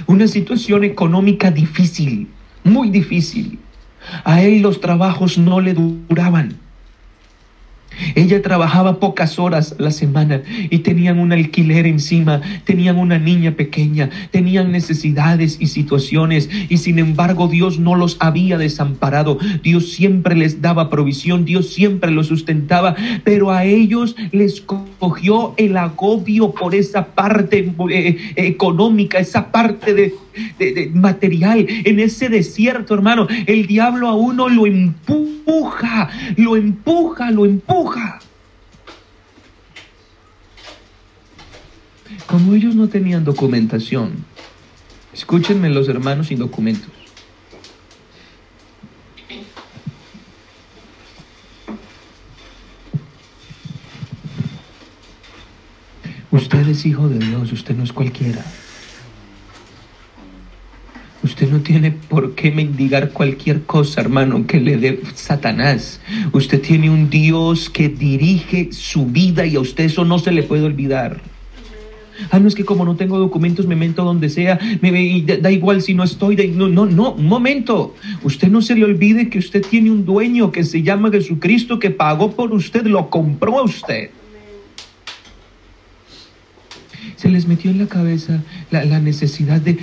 [0.08, 2.28] una situación económica difícil,
[2.64, 3.60] muy difícil.
[4.24, 6.58] A él los trabajos no le duraban.
[8.16, 14.10] Ella trabajaba pocas horas la semana y tenían un alquiler encima, tenían una niña pequeña,
[14.32, 19.38] tenían necesidades y situaciones y sin embargo Dios no los había desamparado.
[19.64, 25.78] Dios siempre les daba provisión, Dios siempre los sustentaba, pero a ellos les cogió el
[25.78, 30.14] agobio por esa parte eh, económica, esa parte de,
[30.58, 33.28] de material en ese desierto, hermano.
[33.46, 37.91] El diablo a uno lo empuja, lo empuja, lo empuja.
[42.28, 44.26] Como ellos no tenían documentación,
[45.14, 46.90] escúchenme los hermanos sin documentos.
[56.32, 58.46] Usted es hijo de Dios, usted no es cualquiera.
[61.24, 66.02] Usted no tiene por qué mendigar cualquier cosa, hermano, que le dé Satanás.
[66.32, 70.42] Usted tiene un Dios que dirige su vida y a usted eso no se le
[70.42, 71.22] puede olvidar.
[72.30, 74.92] Ah, no es que como no tengo documentos me mento donde sea, me,
[75.22, 76.36] da, igual si no estoy.
[76.56, 77.96] no, no, no, un momento.
[78.24, 81.92] Usted no se le olvide que usted tiene un dueño que se llama Jesucristo que
[81.92, 84.10] pagó por usted, lo compró a usted
[87.22, 88.40] se les metió en la cabeza
[88.72, 89.78] la, necesidad de,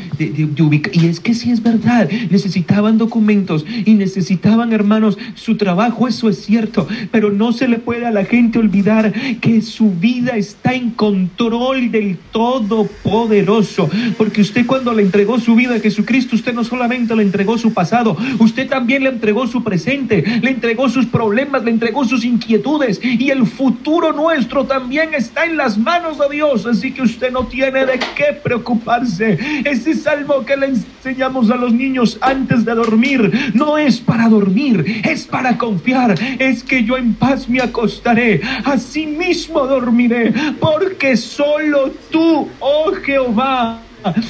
[0.61, 0.95] ubicar.
[0.97, 6.45] Y es que sí es verdad, necesitaban documentos y necesitaban, hermanos, su trabajo, eso es
[6.45, 10.91] cierto, pero no se le puede a la gente olvidar que su vida está en
[10.91, 17.14] control del Todopoderoso, porque usted cuando le entregó su vida a Jesucristo, usted no solamente
[17.14, 21.70] le entregó su pasado, usted también le entregó su presente, le entregó sus problemas, le
[21.70, 26.91] entregó sus inquietudes y el futuro nuestro también está en las manos de Dios, así
[26.91, 29.39] que usted no tiene de qué preocuparse.
[29.64, 35.03] Ese salmo que le enseñamos a los niños antes de dormir no es para dormir,
[35.05, 36.14] es para confiar.
[36.39, 43.83] Es que yo en paz me acostaré, así mismo dormiré, porque solo tú, oh Jehová,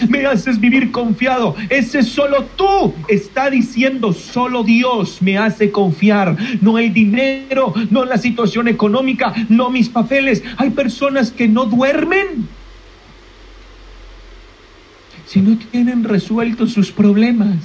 [0.09, 1.55] me haces vivir confiado.
[1.69, 6.37] Ese solo tú está diciendo, solo Dios me hace confiar.
[6.61, 10.43] No el dinero, no la situación económica, no mis papeles.
[10.57, 12.49] Hay personas que no duermen
[15.29, 17.57] si no tienen resueltos sus problemas.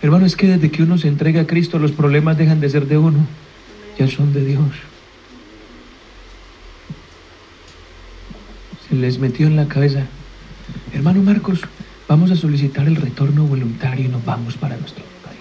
[0.00, 2.86] Hermano, es que desde que uno se entrega a Cristo, los problemas dejan de ser
[2.86, 3.18] de uno,
[3.98, 4.70] ya son de Dios.
[8.88, 10.06] Se les metió en la cabeza,
[10.92, 11.60] hermano Marcos,
[12.06, 15.38] vamos a solicitar el retorno voluntario y nos vamos para nuestro país.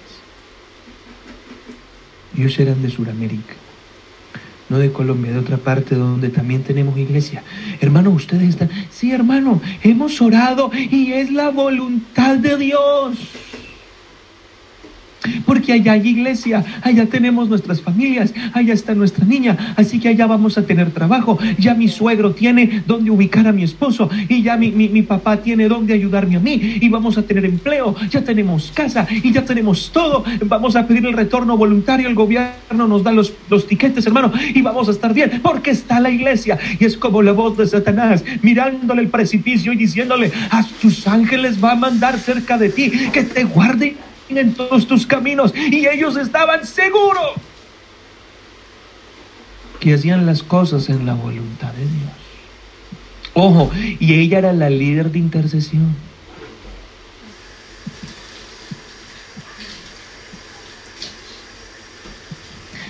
[2.35, 3.53] Ellos eran de Sudamérica
[4.73, 7.43] no de Colombia, de otra parte donde también tenemos iglesia.
[7.79, 13.15] Hermano, ustedes están, sí hermano, hemos orado y es la voluntad de Dios.
[15.45, 20.27] Porque allá hay iglesia, allá tenemos nuestras familias, allá está nuestra niña, así que allá
[20.27, 21.37] vamos a tener trabajo.
[21.57, 25.67] Ya mi suegro tiene donde ubicar a mi esposo y ya mi, mi, papá tiene
[25.67, 29.91] donde ayudarme a mí y vamos a tener empleo, ya tenemos casa y ya tenemos
[29.91, 30.23] todo.
[30.45, 34.61] Vamos a pedir el retorno voluntario, el gobierno nos da los, los tiquetes, hermano, y
[34.61, 36.57] vamos a estar bien porque está la iglesia.
[36.79, 41.63] Y es como la voz de Satanás mirándole el precipicio y diciéndole, a tus ángeles
[41.63, 43.95] va a mandar cerca de ti que te guarde
[44.29, 45.53] en todos tus caminos.
[45.55, 47.33] Y ellos estaban seguros
[49.79, 52.11] que hacían las cosas en la voluntad de Dios.
[53.33, 55.95] Ojo, y ella era la líder de intercesión.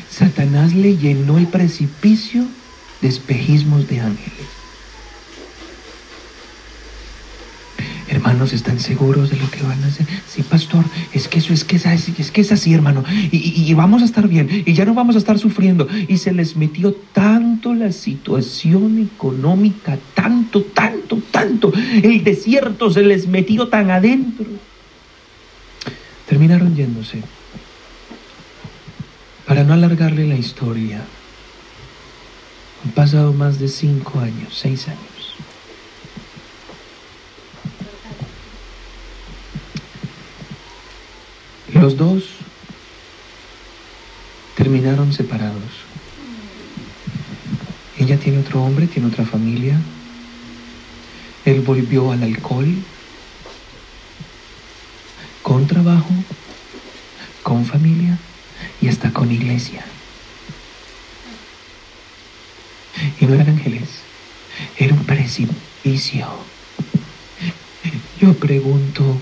[0.10, 2.46] Satanás le llenó el precipicio
[3.02, 4.63] de espejismos de ángeles.
[8.14, 10.06] Hermanos, ¿están seguros de lo que van a hacer?
[10.28, 13.04] Sí, pastor, es que eso es que es así, es que es así, hermano.
[13.32, 15.88] Y, y, vamos a estar bien, y ya no vamos a estar sufriendo.
[16.08, 21.74] Y se les metió tanto la situación económica, tanto, tanto, tanto.
[22.04, 24.46] El desierto se les metió tan adentro.
[26.30, 27.24] Terminaron yéndose.
[29.48, 31.02] Para no alargarle la historia,
[32.86, 35.13] han pasado más de cinco años, seis años.
[41.84, 42.24] Los dos
[44.56, 45.70] terminaron separados.
[48.00, 49.78] Ella tiene otro hombre, tiene otra familia.
[51.44, 52.74] Él volvió al alcohol,
[55.42, 56.08] con trabajo,
[57.44, 58.18] con familia
[58.82, 59.84] y hasta con iglesia.
[63.20, 63.90] Y no eran ángeles,
[64.80, 66.30] era un precipicio.
[68.22, 69.18] Yo pregunto,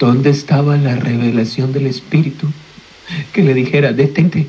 [0.00, 2.48] ¿dónde estaba la revelación del Espíritu
[3.32, 4.46] que le dijera, detente,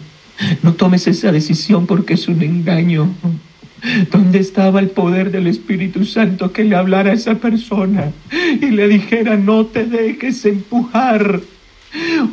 [0.64, 3.14] no tomes esa decisión porque es un engaño?
[4.12, 8.12] ¿Dónde estaba el poder del Espíritu Santo que le hablara a esa persona
[8.62, 11.42] y le dijera, no te dejes empujar?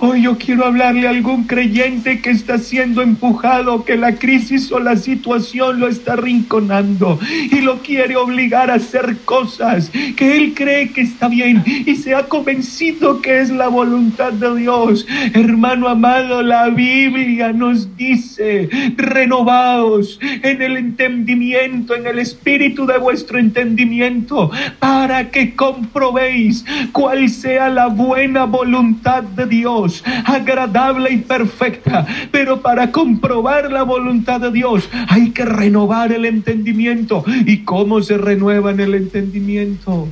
[0.00, 4.78] Hoy yo quiero hablarle a algún creyente que está siendo empujado, que la crisis o
[4.78, 7.18] la situación lo está rinconando
[7.50, 12.14] y lo quiere obligar a hacer cosas que él cree que está bien y se
[12.14, 15.06] ha convencido que es la voluntad de Dios.
[15.32, 23.38] Hermano amado, la Biblia nos dice, renovaos en el entendimiento, en el espíritu de vuestro
[23.38, 29.77] entendimiento, para que comprobéis cuál sea la buena voluntad de Dios,
[30.24, 32.06] agradable y perfecta.
[32.30, 37.24] Pero para comprobar la voluntad de Dios hay que renovar el entendimiento.
[37.46, 40.08] ¿Y cómo se renueva en el entendimiento?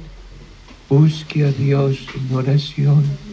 [0.88, 3.25] Busque a Dios en oración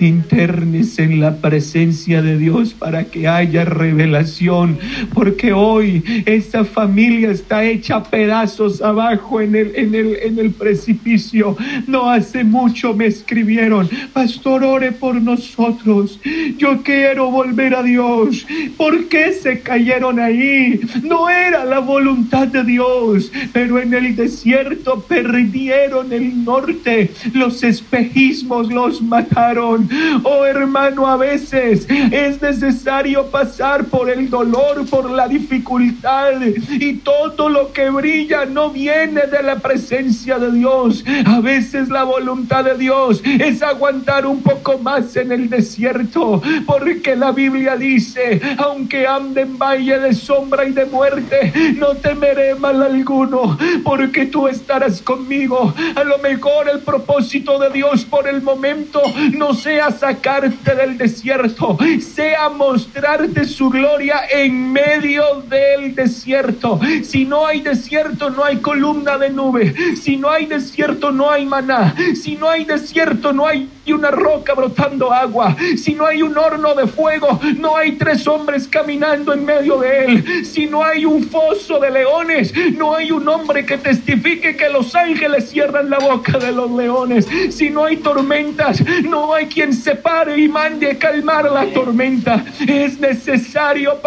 [0.00, 4.78] internes en la presencia de Dios para que haya revelación,
[5.14, 11.56] porque hoy esta familia está hecha pedazos abajo en el, en el, en el precipicio.
[11.86, 16.20] No hace mucho me escribieron, pastor, ore por nosotros.
[16.56, 18.46] Yo quiero volver a Dios.
[18.76, 20.80] ¿Por qué se cayeron ahí?
[21.02, 27.10] No era la voluntad de Dios, pero en el desierto perdieron el norte.
[27.32, 35.10] Los espejismos los mataron Oh hermano, a veces es necesario pasar por el dolor, por
[35.10, 36.40] la dificultad
[36.70, 41.04] y todo lo que brilla no viene de la presencia de Dios.
[41.26, 47.16] A veces la voluntad de Dios es aguantar un poco más en el desierto, porque
[47.16, 52.82] la Biblia dice, aunque ande en valle de sombra y de muerte, no temeré mal
[52.82, 55.74] alguno, porque tú estarás conmigo.
[55.94, 59.02] A lo mejor el propósito de Dios por el momento
[59.36, 66.80] no sea sacarte del desierto, sea mostrarte su gloria en medio del desierto.
[67.02, 69.74] Si no hay desierto, no hay columna de nube.
[70.00, 71.94] Si no hay desierto, no hay maná.
[72.14, 75.56] Si no hay desierto, no hay una roca brotando agua.
[75.76, 80.04] Si no hay un horno de fuego, no hay tres hombres caminando en medio de
[80.04, 80.44] él.
[80.44, 84.94] Si no hay un foso de leones, no hay un hombre que testifique que los
[84.94, 87.26] ángeles cierran la boca de los leones.
[87.50, 92.44] Si no hay tormentas, no hay quien se pare y mande a calmar la tormenta.
[92.66, 93.98] Es necesario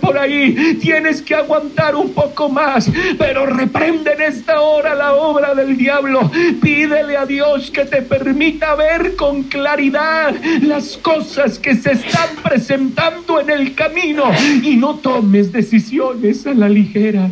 [0.00, 0.76] por ahí.
[0.80, 6.30] Tienes que aguantar un poco más, pero reprende en esta hora la obra del diablo.
[6.60, 13.40] Pídele a Dios que te permita ver con claridad las cosas que se están presentando
[13.40, 14.24] en el camino
[14.62, 17.30] y no tomes decisiones a la ligera.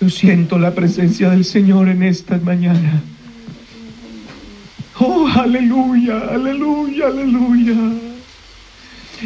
[0.00, 3.02] Yo siento la presencia del Señor en esta mañana.
[5.04, 7.74] Oh, aleluya, aleluya, aleluya.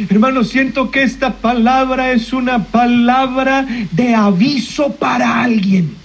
[0.09, 5.95] Hermano, siento que esta palabra es una palabra de aviso para alguien.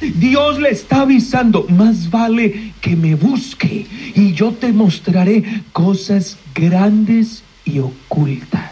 [0.00, 7.42] Dios le está avisando, más vale que me busque y yo te mostraré cosas grandes
[7.64, 8.70] y ocultas.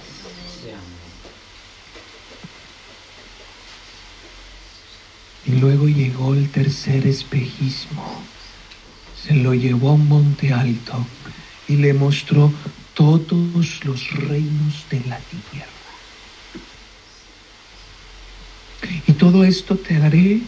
[5.46, 8.29] Y luego llegó el tercer espejismo.
[9.26, 11.06] Se lo llevó a un monte alto
[11.68, 12.52] y le mostró
[12.94, 15.66] todos los reinos de la tierra.
[19.06, 20.40] Y todo esto te daré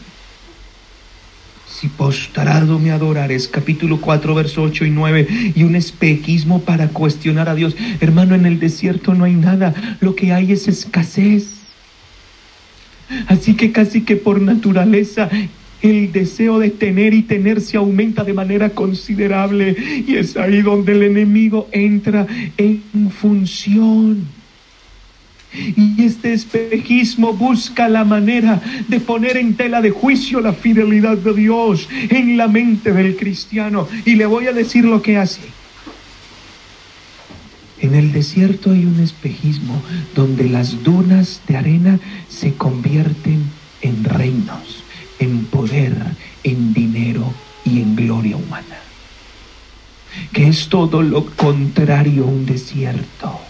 [1.82, 7.48] si postrado me adorares, capítulo 4, verso 8 y 9, y un espejismo para cuestionar
[7.48, 7.74] a Dios.
[8.00, 11.54] Hermano, en el desierto no hay nada, lo que hay es escasez.
[13.26, 15.28] Así que casi que por naturaleza
[15.82, 19.76] el deseo de tener y tener se aumenta de manera considerable
[20.06, 22.26] y es ahí donde el enemigo entra
[22.56, 24.26] en función.
[25.54, 31.34] Y este espejismo busca la manera de poner en tela de juicio la fidelidad de
[31.34, 33.86] Dios en la mente del cristiano.
[34.06, 35.42] Y le voy a decir lo que hace.
[37.82, 39.82] En el desierto hay un espejismo
[40.14, 43.42] donde las dunas de arena se convierten
[43.82, 44.81] en reinos,
[45.22, 45.94] en poder,
[46.42, 47.32] en dinero
[47.64, 48.78] y en gloria humana.
[50.32, 53.40] Que es todo lo contrario a un desierto.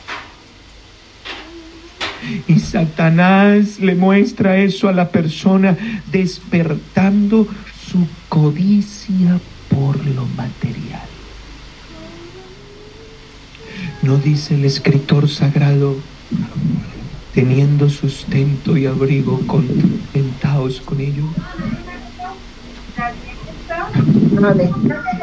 [2.46, 5.76] Y Satanás le muestra eso a la persona
[6.12, 7.48] despertando
[7.90, 11.08] su codicia por lo material.
[14.02, 15.96] ¿No dice el escritor sagrado,
[17.32, 21.34] teniendo sustento y abrigo, contentaos con ello?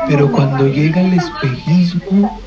[0.07, 2.41] Pero cuando llega el espejismo,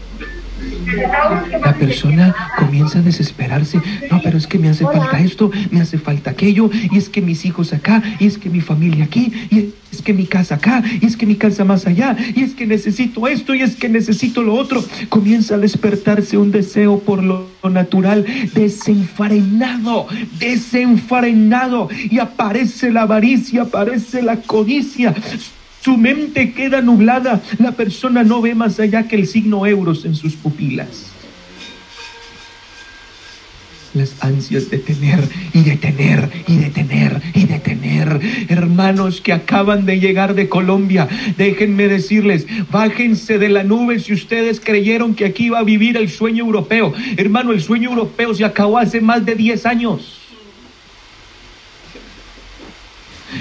[0.92, 3.80] la persona comienza a desesperarse.
[4.10, 7.20] No, pero es que me hace falta esto, me hace falta aquello, y es que
[7.20, 10.82] mis hijos acá, y es que mi familia aquí, y es que mi casa acá,
[11.00, 13.88] y es que mi casa más allá, y es que necesito esto, y es que
[13.88, 14.84] necesito lo otro.
[15.08, 18.24] Comienza a despertarse un deseo por lo natural,
[18.54, 20.06] desenfrenado,
[20.38, 25.14] desenfrenado, y aparece la avaricia, aparece la codicia
[25.82, 27.40] su mente queda nublada.
[27.58, 31.08] La persona no ve más allá que el signo euros en sus pupilas.
[33.94, 35.20] Las ansias de tener
[35.52, 38.20] y de tener y de tener y de tener.
[38.48, 44.60] Hermanos que acaban de llegar de Colombia, déjenme decirles, bájense de la nube si ustedes
[44.60, 46.94] creyeron que aquí iba a vivir el sueño europeo.
[47.18, 50.21] Hermano, el sueño europeo se acabó hace más de 10 años.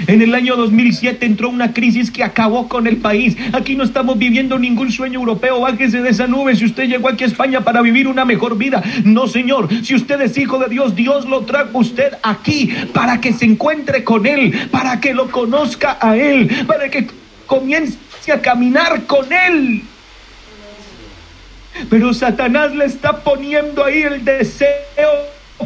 [0.06, 3.36] En el año 2007 entró una crisis que acabó con el país.
[3.52, 5.60] Aquí no estamos viviendo ningún sueño europeo.
[5.60, 8.82] Bájese de esa nube si usted llegó aquí a España para vivir una mejor vida.
[9.04, 9.68] No, Señor.
[9.84, 14.04] Si usted es hijo de Dios, Dios lo trajo usted aquí para que se encuentre
[14.04, 17.06] con Él, para que lo conozca a Él, para que
[17.46, 17.98] comience
[18.32, 19.82] a caminar con Él.
[21.88, 25.10] Pero Satanás le está poniendo ahí el deseo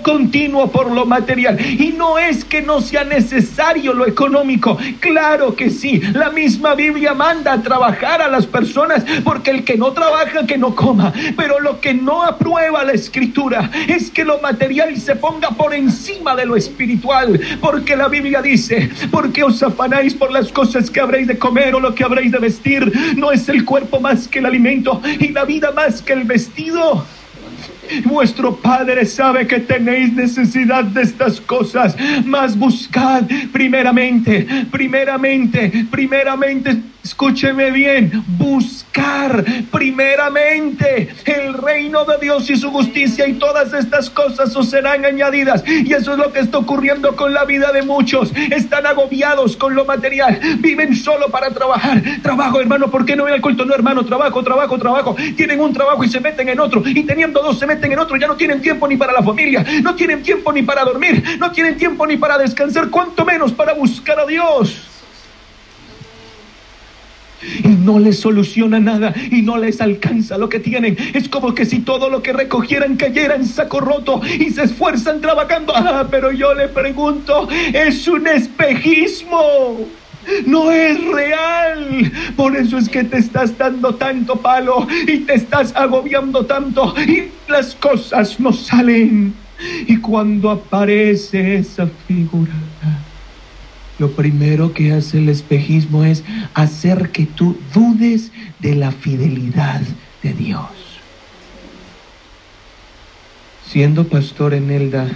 [0.03, 1.59] continuo por lo material.
[1.61, 6.01] Y no es que no sea necesario lo económico, claro que sí.
[6.13, 10.59] La misma Biblia manda a trabajar a las personas porque el que no trabaja, que
[10.59, 11.13] no coma.
[11.37, 16.35] Pero lo que no aprueba la escritura es que lo material se ponga por encima
[16.35, 17.41] de lo espiritual.
[17.61, 21.81] Porque la Biblia dice, porque os afanáis por las cosas que habréis de comer o
[21.81, 22.93] lo que habréis de vestir.
[23.17, 27.05] No es el cuerpo más que el alimento y la vida más que el vestido.
[28.05, 36.77] Vuestro Padre sabe que tenéis necesidad de estas cosas, mas buscad primeramente, primeramente, primeramente
[37.07, 44.57] Escúcheme bien, buscar primeramente el reino de Dios y su justicia y todas estas cosas
[44.57, 45.63] os serán añadidas.
[45.69, 48.33] Y eso es lo que está ocurriendo con la vida de muchos.
[48.51, 52.03] Están agobiados con lo material, viven solo para trabajar.
[52.25, 53.65] Trabajo, hermano, ¿por qué no voy al culto?
[53.65, 55.17] No, hermano, trabajo, trabajo, trabajo.
[55.37, 56.83] Tienen un trabajo y se meten en otro.
[56.85, 58.17] Y teniendo dos se meten en otro.
[58.17, 61.53] Ya no tienen tiempo ni para la familia, no tienen tiempo ni para dormir, no
[61.53, 64.96] tienen tiempo ni para descansar, cuanto menos para buscar a Dios
[67.65, 70.97] y no les soluciona nada y no les alcanza lo que tienen.
[71.15, 75.21] Es como que si todo lo que recogieran cayera en saco roto y se esfuerzan
[75.21, 75.73] trabajando.
[75.77, 79.87] Ah, pero yo le pregunto, es un espejismo.
[80.47, 82.13] No es real.
[82.37, 87.29] Por eso es que te estás dando tanto palo y te estás agobiando tanto y
[87.49, 89.35] las cosas no salen.
[89.87, 92.53] Y cuando aparece esa figura
[93.99, 96.23] lo primero que hace el espejismo es
[96.55, 99.81] hacer que tú dudes de la fidelidad
[100.23, 100.69] de Dios.
[103.67, 105.09] Siendo pastor en Elda,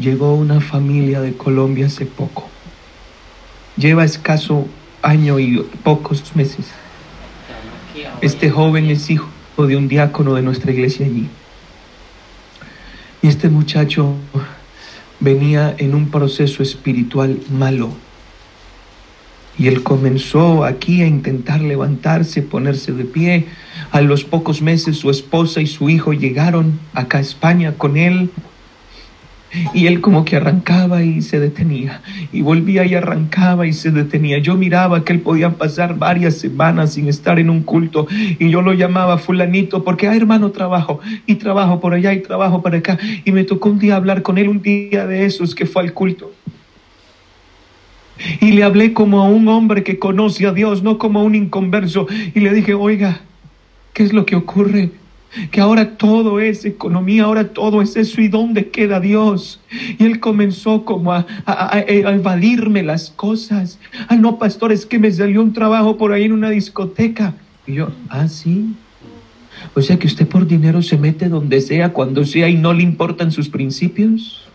[0.00, 2.48] llegó una familia de Colombia hace poco.
[3.76, 4.66] Lleva escaso
[5.02, 6.66] año y pocos meses.
[8.20, 9.28] Este joven es hijo
[9.58, 11.28] de un diácono de nuestra iglesia allí.
[13.26, 14.14] Este muchacho
[15.18, 17.90] venía en un proceso espiritual malo.
[19.58, 23.46] Y él comenzó aquí a intentar levantarse, ponerse de pie.
[23.90, 28.30] A los pocos meses su esposa y su hijo llegaron acá a España con él.
[29.74, 32.02] Y él como que arrancaba y se detenía,
[32.32, 34.38] y volvía y arrancaba y se detenía.
[34.38, 38.62] Yo miraba que él podía pasar varias semanas sin estar en un culto, y yo
[38.62, 42.98] lo llamaba fulanito, porque, ah, hermano, trabajo, y trabajo por allá, y trabajo por acá.
[43.24, 45.92] Y me tocó un día hablar con él, un día de esos que fue al
[45.92, 46.32] culto.
[48.40, 51.34] Y le hablé como a un hombre que conoce a Dios, no como a un
[51.34, 52.06] inconverso.
[52.34, 53.20] Y le dije, oiga,
[53.92, 54.90] ¿qué es lo que ocurre?
[55.50, 59.60] Que ahora todo es economía, ahora todo es eso y dónde queda Dios.
[59.98, 63.78] Y él comenzó como a, a, evadirme las cosas.
[64.08, 67.34] Ah, no, pastor, es que me salió un trabajo por ahí en una discoteca.
[67.66, 68.74] Y yo, ah, sí.
[69.74, 72.82] O sea que usted por dinero se mete donde sea, cuando sea y no le
[72.82, 74.45] importan sus principios.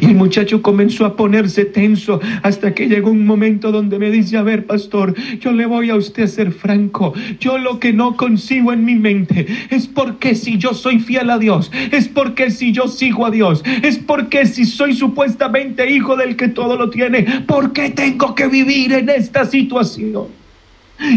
[0.00, 4.36] Y el muchacho comenzó a ponerse tenso hasta que llegó un momento donde me dice,
[4.36, 7.14] a ver, pastor, yo le voy a usted a ser franco.
[7.40, 11.38] Yo lo que no consigo en mi mente es porque si yo soy fiel a
[11.38, 16.36] Dios, es porque si yo sigo a Dios, es porque si soy supuestamente hijo del
[16.36, 20.41] que todo lo tiene, ¿por qué tengo que vivir en esta situación?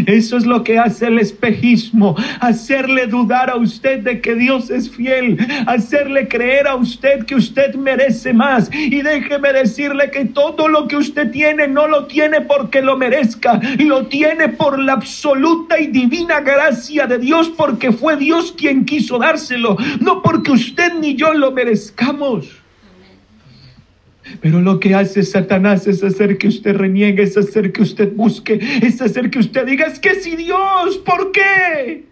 [0.05, 4.89] Eso es lo que hace el espejismo, hacerle dudar a usted de que Dios es
[4.89, 8.69] fiel, hacerle creer a usted que usted merece más.
[8.73, 13.59] Y déjeme decirle que todo lo que usted tiene no lo tiene porque lo merezca,
[13.79, 19.17] lo tiene por la absoluta y divina gracia de Dios, porque fue Dios quien quiso
[19.17, 22.64] dárselo, no porque usted ni yo lo merezcamos.
[24.41, 28.59] Pero lo que hace Satanás es hacer que usted reniegue, es hacer que usted busque,
[28.81, 32.05] es hacer que usted diga, es que si Dios, ¿por qué?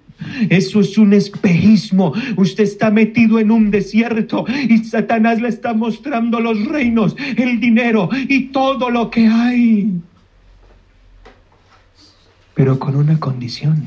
[0.50, 2.14] Eso es un espejismo.
[2.38, 8.10] Usted está metido en un desierto y Satanás le está mostrando los reinos, el dinero
[8.14, 9.92] y todo lo que hay.
[12.54, 13.84] Pero con una condición.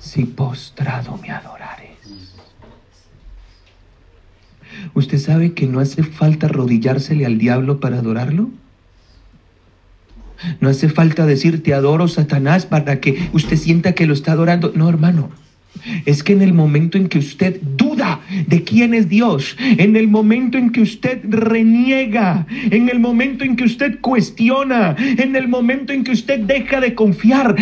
[0.00, 1.77] Si postrado me adoraré.
[4.94, 8.50] ¿Usted sabe que no hace falta arrodillársele al diablo para adorarlo?
[10.60, 14.72] No hace falta decir te adoro Satanás para que usted sienta que lo está adorando.
[14.74, 15.30] No, hermano.
[16.06, 20.08] Es que en el momento en que usted duda de quién es Dios, en el
[20.08, 25.92] momento en que usted reniega, en el momento en que usted cuestiona, en el momento
[25.92, 27.54] en que usted deja de confiar,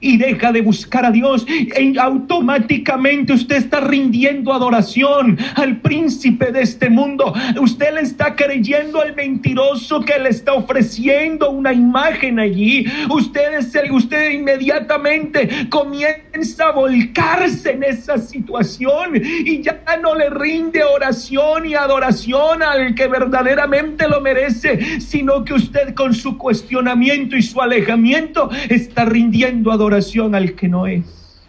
[0.00, 6.62] y deja de buscar a Dios, y automáticamente usted está rindiendo adoración al príncipe de
[6.62, 7.34] este mundo.
[7.60, 12.86] Usted le está creyendo al mentiroso que le está ofreciendo una imagen allí.
[13.10, 20.30] Usted, es el, usted inmediatamente comienza a volcarse en esa situación y ya no le
[20.30, 27.36] rinde oración y adoración al que verdaderamente lo merece, sino que usted con su cuestionamiento
[27.36, 31.42] y su alejamiento está rindiendo adoración oración al que no es.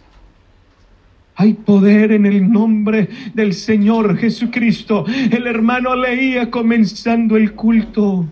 [1.36, 5.06] Hay poder en el nombre del Señor Jesucristo.
[5.30, 8.26] El hermano leía comenzando el culto.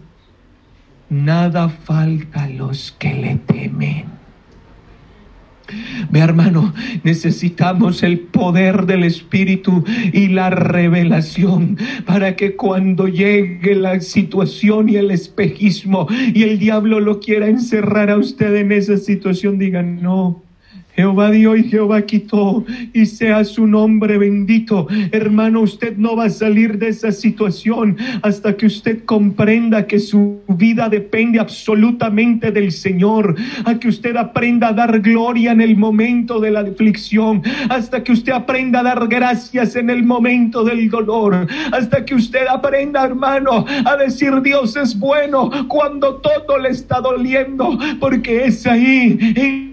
[1.09, 4.20] Nada falta a los que le temen.
[6.11, 14.01] Ve hermano, necesitamos el poder del Espíritu y la revelación para que cuando llegue la
[14.01, 19.59] situación y el espejismo y el diablo lo quiera encerrar a usted en esa situación,
[19.59, 20.43] digan, no,
[20.97, 24.87] Jehová dio y Jehová quitó y sea su nombre bendito.
[25.13, 30.41] Hermano, usted no va a salir de esa situación hasta que usted comprenda que su
[30.49, 36.41] vida depende absolutamente del Señor, a que usted aprenda a dar gloria en el momento
[36.41, 41.47] de la aflicción, hasta que usted aprenda a dar gracias en el momento del dolor,
[41.73, 47.79] hasta que usted aprenda, hermano, a decir Dios es bueno cuando todo le está doliendo,
[48.01, 49.19] porque es ahí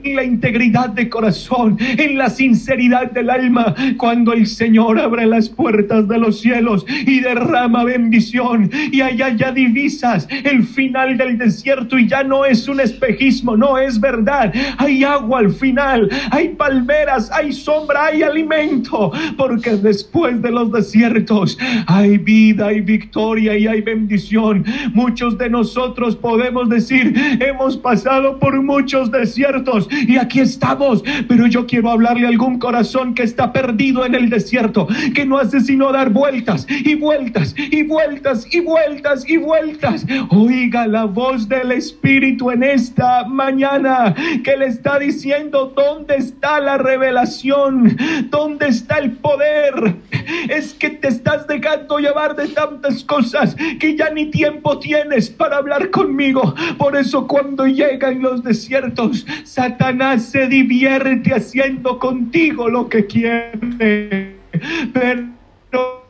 [0.04, 5.50] en la integridad de corazón, en la sinceridad del alma, cuando el Señor abre las
[5.50, 11.98] puertas de los cielos y derrama bendición y allá ya divisas el final del desierto
[11.98, 14.54] y ya no es un espejismo, no es verdad.
[14.78, 21.58] Hay agua al final, hay palmeras, hay sombra, hay alimento, porque después de los desiertos
[21.88, 24.66] hay vida, hay victoria y hay bendición.
[24.94, 30.97] Muchos de nosotros podemos decir, hemos pasado por muchos desiertos y aquí estamos
[31.28, 35.38] pero yo quiero hablarle a algún corazón que está perdido en el desierto, que no
[35.38, 40.06] hace sino dar vueltas y vueltas y vueltas y vueltas y vueltas.
[40.30, 46.78] Oiga la voz del Espíritu en esta mañana que le está diciendo dónde está la
[46.78, 47.98] revelación,
[48.30, 49.96] dónde está el poder.
[50.50, 55.58] Es que te estás dejando llevar de tantas cosas que ya ni tiempo tienes para
[55.58, 56.54] hablar conmigo.
[56.78, 60.87] Por eso cuando llegan los desiertos, Satanás se divierte
[61.34, 64.36] haciendo contigo lo que quiere.
[64.94, 66.07] Pero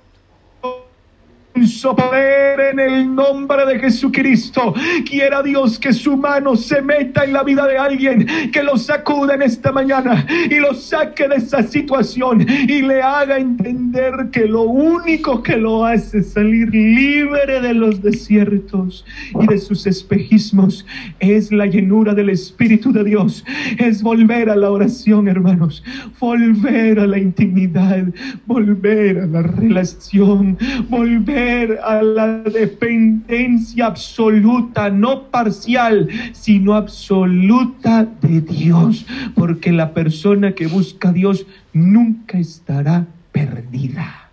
[1.63, 4.73] en el nombre de Jesucristo.
[5.09, 9.33] Quiera Dios que su mano se meta en la vida de alguien, que lo sacude
[9.33, 14.63] en esta mañana y lo saque de esa situación y le haga entender que lo
[14.63, 19.03] único que lo hace salir libre de los desiertos
[19.41, 20.85] y de sus espejismos
[21.19, 23.43] es la llenura del Espíritu de Dios.
[23.79, 25.83] Es volver a la oración, hermanos,
[26.19, 28.05] volver a la intimidad,
[28.45, 30.57] volver a la relación,
[30.89, 31.46] volver
[31.83, 41.09] a la dependencia absoluta, no parcial, sino absoluta de Dios, porque la persona que busca
[41.09, 44.29] a Dios nunca estará perdida.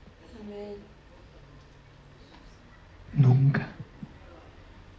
[3.17, 3.69] Nunca.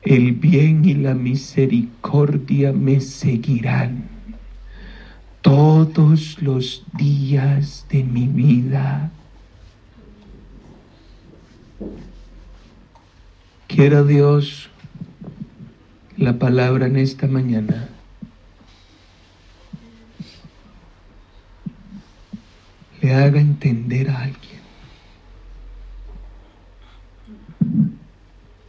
[0.01, 4.05] El bien y la misericordia me seguirán
[5.41, 9.11] todos los días de mi vida
[13.67, 14.69] Quiera Dios
[16.17, 17.89] la palabra en esta mañana.
[23.01, 24.55] Le haga entender a alguien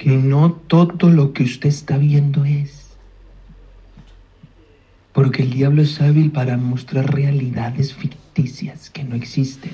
[0.06, 2.90] que no todo lo que usted está viendo es.
[5.12, 9.72] Porque el diablo es hábil para mostrar realidades ficticias que no existen.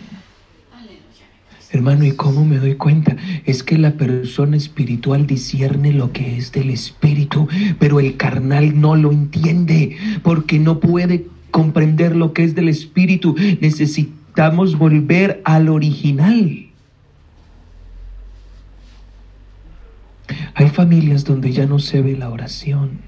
[1.73, 3.17] Hermano, ¿y cómo me doy cuenta?
[3.47, 7.49] Es que la persona espiritual discierne lo que es del espíritu,
[7.79, 13.35] pero el carnal no lo entiende porque no puede comprender lo que es del espíritu.
[13.63, 16.67] Necesitamos volver al original.
[20.55, 23.01] Hay familias donde ya no se ve la oración.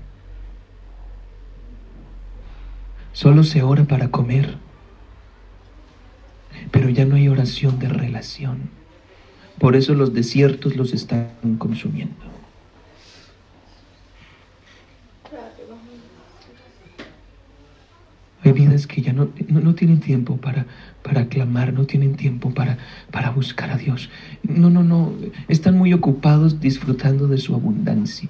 [3.12, 4.63] Solo se ora para comer
[6.70, 8.70] pero ya no hay oración de relación.
[9.58, 11.28] Por eso los desiertos los están
[11.58, 12.14] consumiendo.
[18.44, 20.66] Hay vidas que ya no, no, tienen tiempo para,
[21.02, 22.76] para clamar, no tienen tiempo para,
[23.10, 24.10] para buscar a Dios.
[24.42, 25.14] No, no, no.
[25.48, 28.28] Están muy ocupados disfrutando de su abundancia.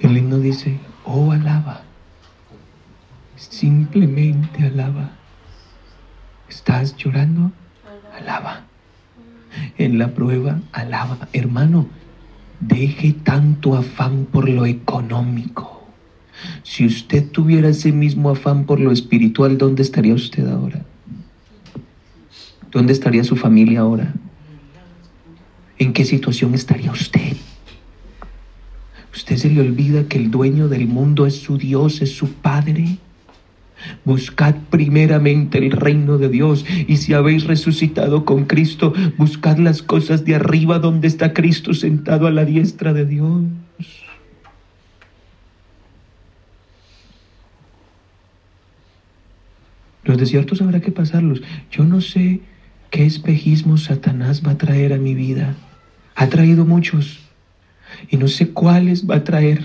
[0.00, 1.82] El himno dice, oh alaba,
[3.36, 5.10] simplemente alaba.
[6.48, 7.52] ¿Estás llorando?
[8.18, 8.64] Alaba.
[9.78, 11.28] En la prueba, alaba.
[11.32, 11.86] Hermano,
[12.60, 15.86] deje tanto afán por lo económico.
[16.62, 20.84] Si usted tuviera ese mismo afán por lo espiritual, ¿dónde estaría usted ahora?
[22.70, 24.12] ¿Dónde estaría su familia ahora?
[25.78, 27.36] ¿En qué situación estaría usted?
[29.16, 32.98] ¿Usted se le olvida que el dueño del mundo es su Dios, es su Padre?
[34.04, 40.26] Buscad primeramente el reino de Dios y si habéis resucitado con Cristo, buscad las cosas
[40.26, 43.44] de arriba donde está Cristo sentado a la diestra de Dios.
[50.04, 51.42] Los desiertos habrá que pasarlos.
[51.70, 52.40] Yo no sé
[52.90, 55.54] qué espejismo Satanás va a traer a mi vida.
[56.14, 57.25] Ha traído muchos
[58.08, 59.62] y no sé cuáles va a traer.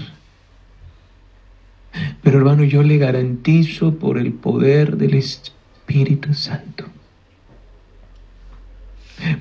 [2.23, 6.85] Pero hermano, yo le garantizo por el poder del Espíritu Santo.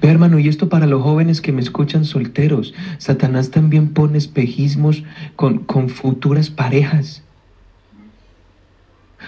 [0.01, 5.03] Ve hermano, y esto para los jóvenes que me escuchan solteros, Satanás también pone espejismos
[5.37, 7.23] con, con futuras parejas.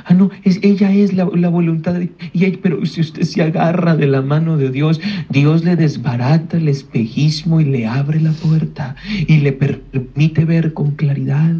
[0.04, 4.06] Ah, no, es, ella es la, voluntad de y pero si usted se agarra de
[4.06, 8.96] la mano de Dios, Dios le desbarata el espejismo y le abre la puerta
[9.26, 11.54] y le permite ver con claridad.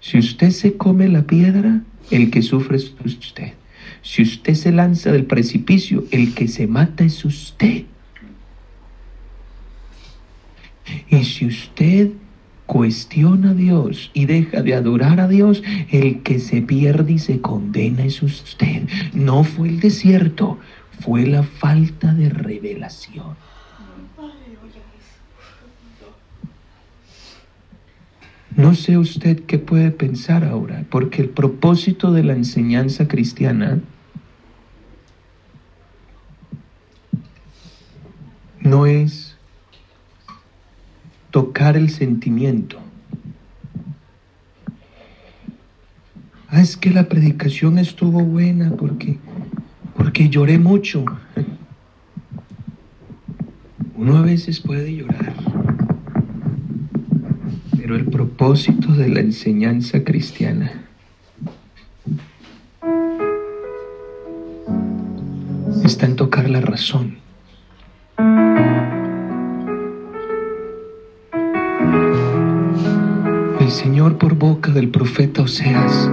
[0.00, 1.80] Si usted se come la piedra,
[2.10, 3.54] el que sufre es usted.
[4.02, 7.84] Si usted se lanza del precipicio, el que se mata es usted.
[11.08, 12.10] Y si usted
[12.66, 17.40] cuestiona a Dios y deja de adorar a Dios, el que se pierde y se
[17.40, 18.88] condena es usted.
[19.12, 20.58] No fue el desierto,
[21.00, 23.36] fue la falta de revelación.
[28.56, 33.80] No sé usted qué puede pensar ahora, porque el propósito de la enseñanza cristiana
[38.60, 39.23] no es
[41.34, 42.78] tocar el sentimiento.
[46.48, 49.18] Ah, es que la predicación estuvo buena porque,
[49.96, 51.04] porque lloré mucho.
[53.96, 55.34] Uno a veces puede llorar,
[57.76, 60.84] pero el propósito de la enseñanza cristiana
[65.84, 67.24] está en tocar la razón.
[73.74, 76.08] Señor por boca del profeta Oseas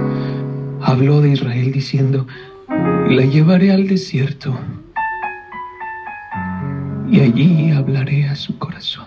[0.80, 2.26] habló de Israel diciendo,
[2.68, 4.58] la llevaré al desierto
[7.08, 9.06] y allí hablaré a su corazón.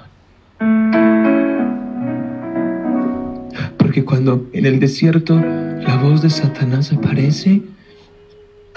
[3.78, 7.62] Porque cuando en el desierto la voz de Satanás aparece,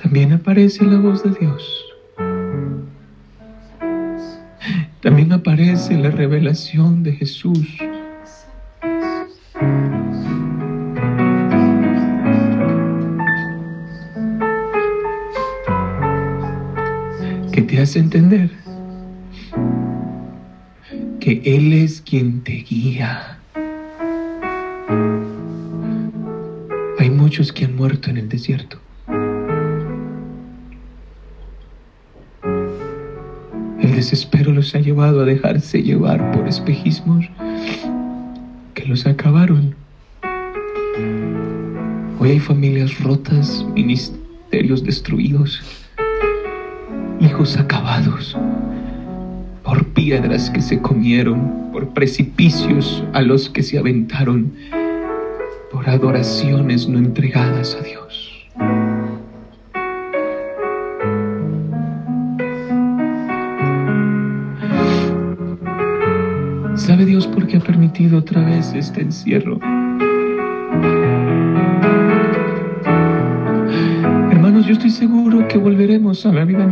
[0.03, 1.85] también aparece la voz de Dios.
[5.01, 7.79] También aparece la revelación de Jesús.
[17.79, 18.51] Te entender
[21.21, 23.39] que Él es quien te guía.
[26.99, 28.81] Hay muchos que han muerto en el desierto.
[33.81, 37.27] El desespero los ha llevado a dejarse llevar por espejismos
[38.75, 39.77] que los acabaron.
[42.19, 45.63] Hoy hay familias rotas, ministerios destruidos,
[47.21, 48.37] hijos acabados
[49.63, 54.53] por piedras que se comieron, por precipicios a los que se aventaron,
[55.71, 58.49] por adoraciones no entregadas a Dios.
[66.77, 69.59] ¿Sabe Dios por qué ha permitido otra vez este encierro?
[74.31, 76.65] Hermanos, yo estoy seguro que volveremos a la vida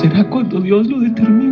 [0.00, 1.49] será cuando Dios lo determine.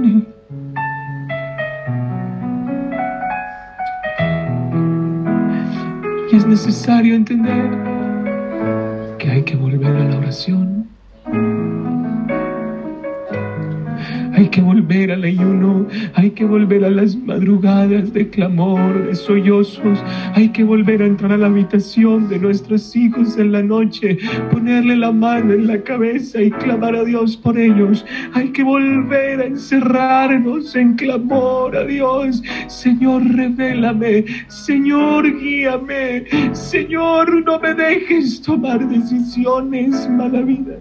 [18.13, 20.03] De clamor, de sollozos,
[20.35, 24.19] hay que volver a entrar a la habitación de nuestros hijos en la noche,
[24.51, 28.05] ponerle la mano en la cabeza y clamar a Dios por ellos.
[28.35, 32.43] Hay que volver a encerrarnos en clamor a Dios.
[32.69, 40.77] Señor, revélame, Señor, guíame, Señor, no me dejes tomar decisiones mala vida.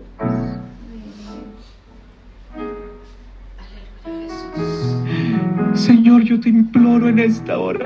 [5.77, 7.85] Señor, yo te imploro en esta hora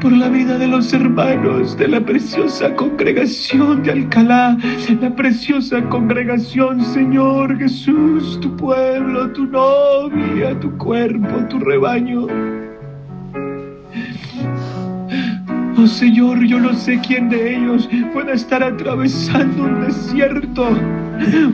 [0.00, 4.56] por la vida de los hermanos de la preciosa congregación de Alcalá,
[5.00, 12.26] la preciosa congregación, Señor Jesús, tu pueblo, tu novia, tu cuerpo, tu rebaño.
[15.76, 20.76] Oh Señor, yo no sé quién de ellos pueda estar atravesando un desierto,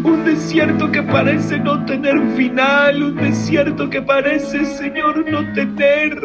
[0.04, 6.20] un desierto que parece no tener final, un desierto que parece, Señor, no tener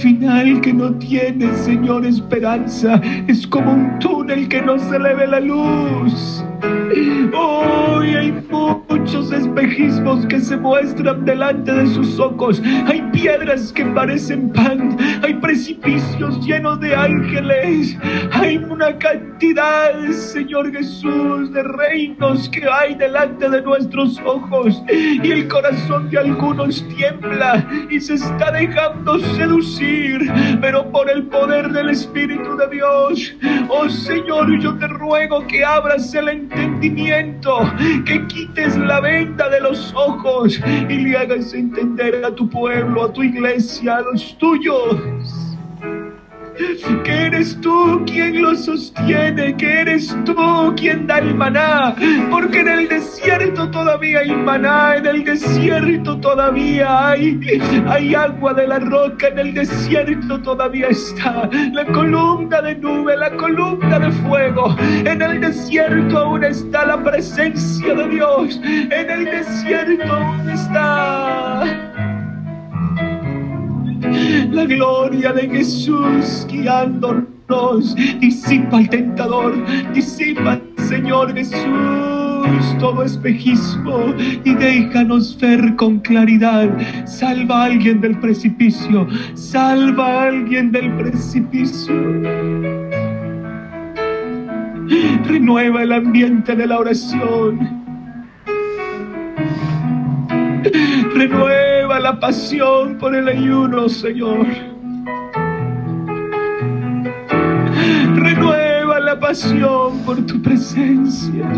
[0.00, 3.00] final que no tiene, Señor, esperanza.
[3.26, 6.44] Es como un túnel que no se le la luz.
[8.16, 8.32] Hay
[8.98, 12.62] muchos espejismos que se muestran delante de sus ojos.
[12.86, 14.96] Hay piedras que parecen pan.
[15.22, 17.96] Hay precipicios llenos de ángeles.
[18.32, 24.82] Hay una cantidad, Señor Jesús, de reinos que hay delante de nuestros ojos.
[24.88, 30.32] Y el corazón de algunos tiembla y se está dejando seducir.
[30.60, 33.36] Pero por el poder del Espíritu de Dios,
[33.68, 37.58] oh Señor, yo te ruego que abras el entendimiento,
[38.06, 43.12] que quites la venda de los ojos y le hagas entender a tu pueblo, a
[43.12, 45.55] tu iglesia, a los tuyos
[47.04, 51.94] que eres tú quien lo sostiene, que eres tú quien da el maná,
[52.30, 57.38] porque en el desierto todavía hay maná, en el desierto todavía hay,
[57.88, 63.30] hay agua de la roca, en el desierto todavía está la columna de nube, la
[63.30, 70.12] columna de fuego, en el desierto aún está la presencia de Dios, en el desierto
[70.12, 71.95] aún está
[74.50, 77.94] la gloria de Jesús guiándonos.
[78.20, 79.54] disipa al tentador,
[79.94, 84.14] disipa, Señor Jesús, todo espejismo
[84.44, 86.68] y déjanos ver con claridad.
[87.06, 91.94] Salva a alguien del precipicio, salva a alguien del precipicio.
[95.26, 97.58] Renueva el ambiente de la oración.
[101.14, 104.46] Renueva la pasión por el ayuno, Señor.
[108.14, 111.48] Renueva la pasión por tu presencia.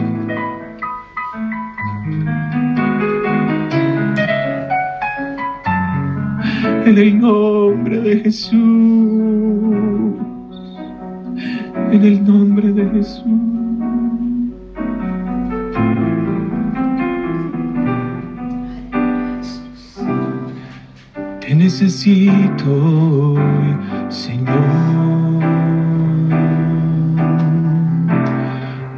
[6.84, 8.52] En el nombre de Jesús.
[11.92, 13.57] En el nombre de Jesús.
[21.48, 23.34] Te necesito,
[24.10, 24.54] Señor.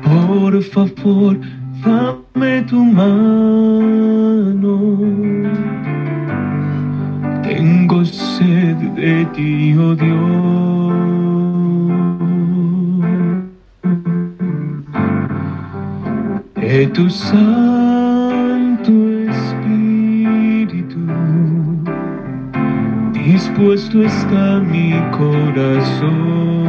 [0.02, 1.38] Por favor,
[1.84, 3.94] dame tu mano.
[7.44, 10.90] Tengo sed de ti, oh Dios.
[16.56, 17.69] De tu Santo
[23.70, 26.59] dispuesto está mi corazón.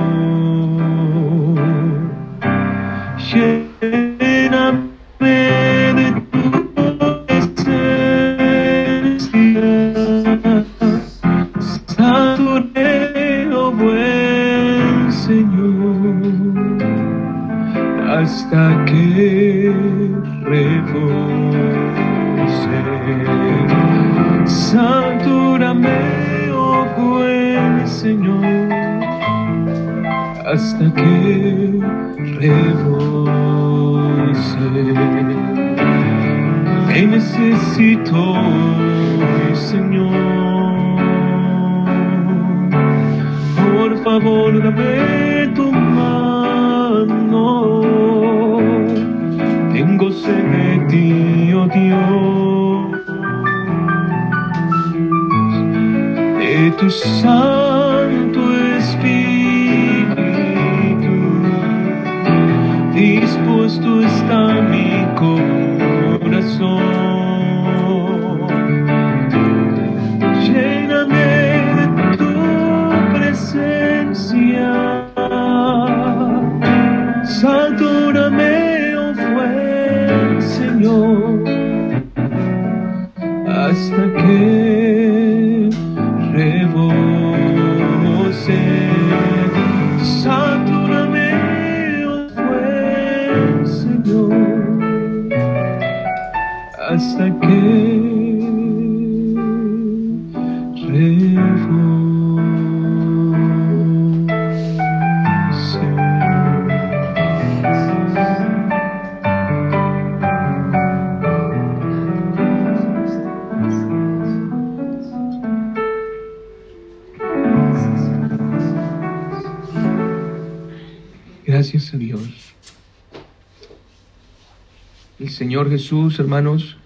[125.22, 126.78] El Señor Jesús, hermanos,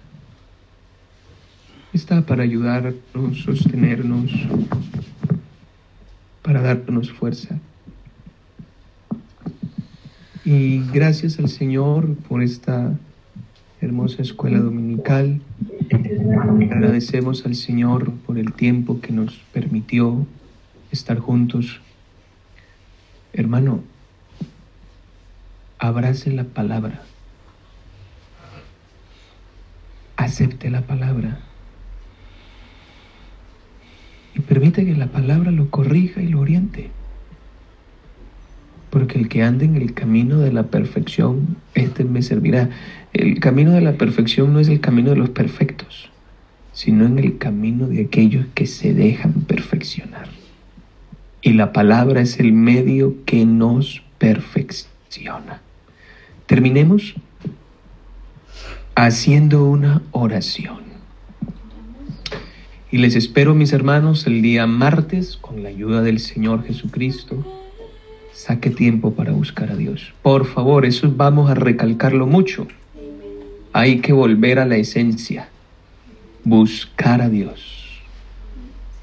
[1.93, 4.29] está para ayudarnos, sostenernos,
[6.41, 7.57] para darnos fuerza.
[10.43, 12.99] Y gracias al Señor por esta
[13.79, 15.39] hermosa escuela dominical.
[16.73, 20.27] Agradecemos al Señor por el tiempo que nos permitió
[20.91, 21.79] estar juntos.
[23.31, 23.79] Hermano,
[25.79, 27.01] abrace la palabra.
[30.17, 31.39] Acepte la palabra.
[34.35, 36.89] Y permite que la palabra lo corrija y lo oriente.
[38.89, 42.69] Porque el que ande en el camino de la perfección, este me servirá.
[43.13, 46.09] El camino de la perfección no es el camino de los perfectos,
[46.73, 50.27] sino en el camino de aquellos que se dejan perfeccionar.
[51.41, 55.61] Y la palabra es el medio que nos perfecciona.
[56.47, 57.15] Terminemos
[58.95, 60.85] haciendo una oración.
[62.91, 67.45] Y les espero, mis hermanos, el día martes, con la ayuda del Señor Jesucristo.
[68.31, 70.13] Saque tiempo para buscar a Dios.
[70.21, 72.67] Por favor, eso vamos a recalcarlo mucho.
[73.73, 75.49] Hay que volver a la esencia.
[76.45, 78.01] Buscar a Dios.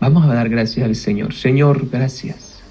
[0.01, 1.35] Vamos a dar gracias al Señor.
[1.35, 2.63] Señor, gracias.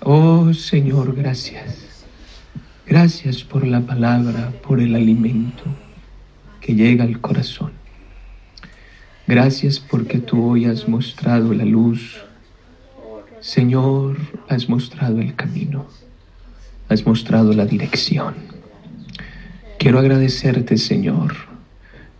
[0.00, 2.04] Oh Señor, gracias.
[2.86, 5.64] Gracias por la palabra, por el alimento
[6.66, 7.70] que llega al corazón.
[9.28, 12.16] Gracias porque tú hoy has mostrado la luz.
[13.38, 14.16] Señor,
[14.48, 15.86] has mostrado el camino.
[16.88, 18.34] Has mostrado la dirección.
[19.78, 21.36] Quiero agradecerte, Señor,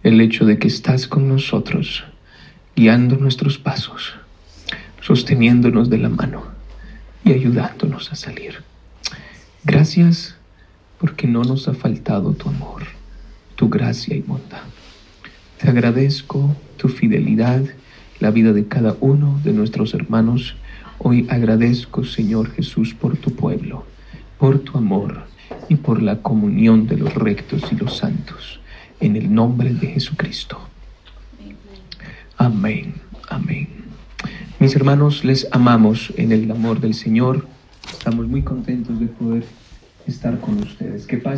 [0.05, 2.05] el hecho de que estás con nosotros,
[2.77, 4.15] guiando nuestros pasos,
[5.01, 6.45] sosteniéndonos de la mano
[7.25, 8.63] y ayudándonos a salir.
[9.65, 10.37] Gracias
[11.01, 12.96] porque no nos ha faltado tu amor,
[13.57, 14.63] tu gracia y bondad.
[15.59, 17.65] Te agradezco tu fidelidad,
[18.21, 20.55] la vida de cada uno de nuestros hermanos.
[20.99, 23.85] Hoy agradezco, Señor Jesús, por tu pueblo,
[24.39, 25.25] por tu amor
[25.69, 28.61] y por la comunión de los rectos y los santos.
[29.01, 30.59] En el nombre de Jesucristo.
[32.37, 32.95] Amén.
[33.29, 33.69] Amén.
[34.59, 37.47] Mis hermanos, les amamos en el amor del Señor.
[37.91, 39.45] Estamos muy contentos de poder
[40.07, 41.07] estar con ustedes.
[41.07, 41.35] Que pasen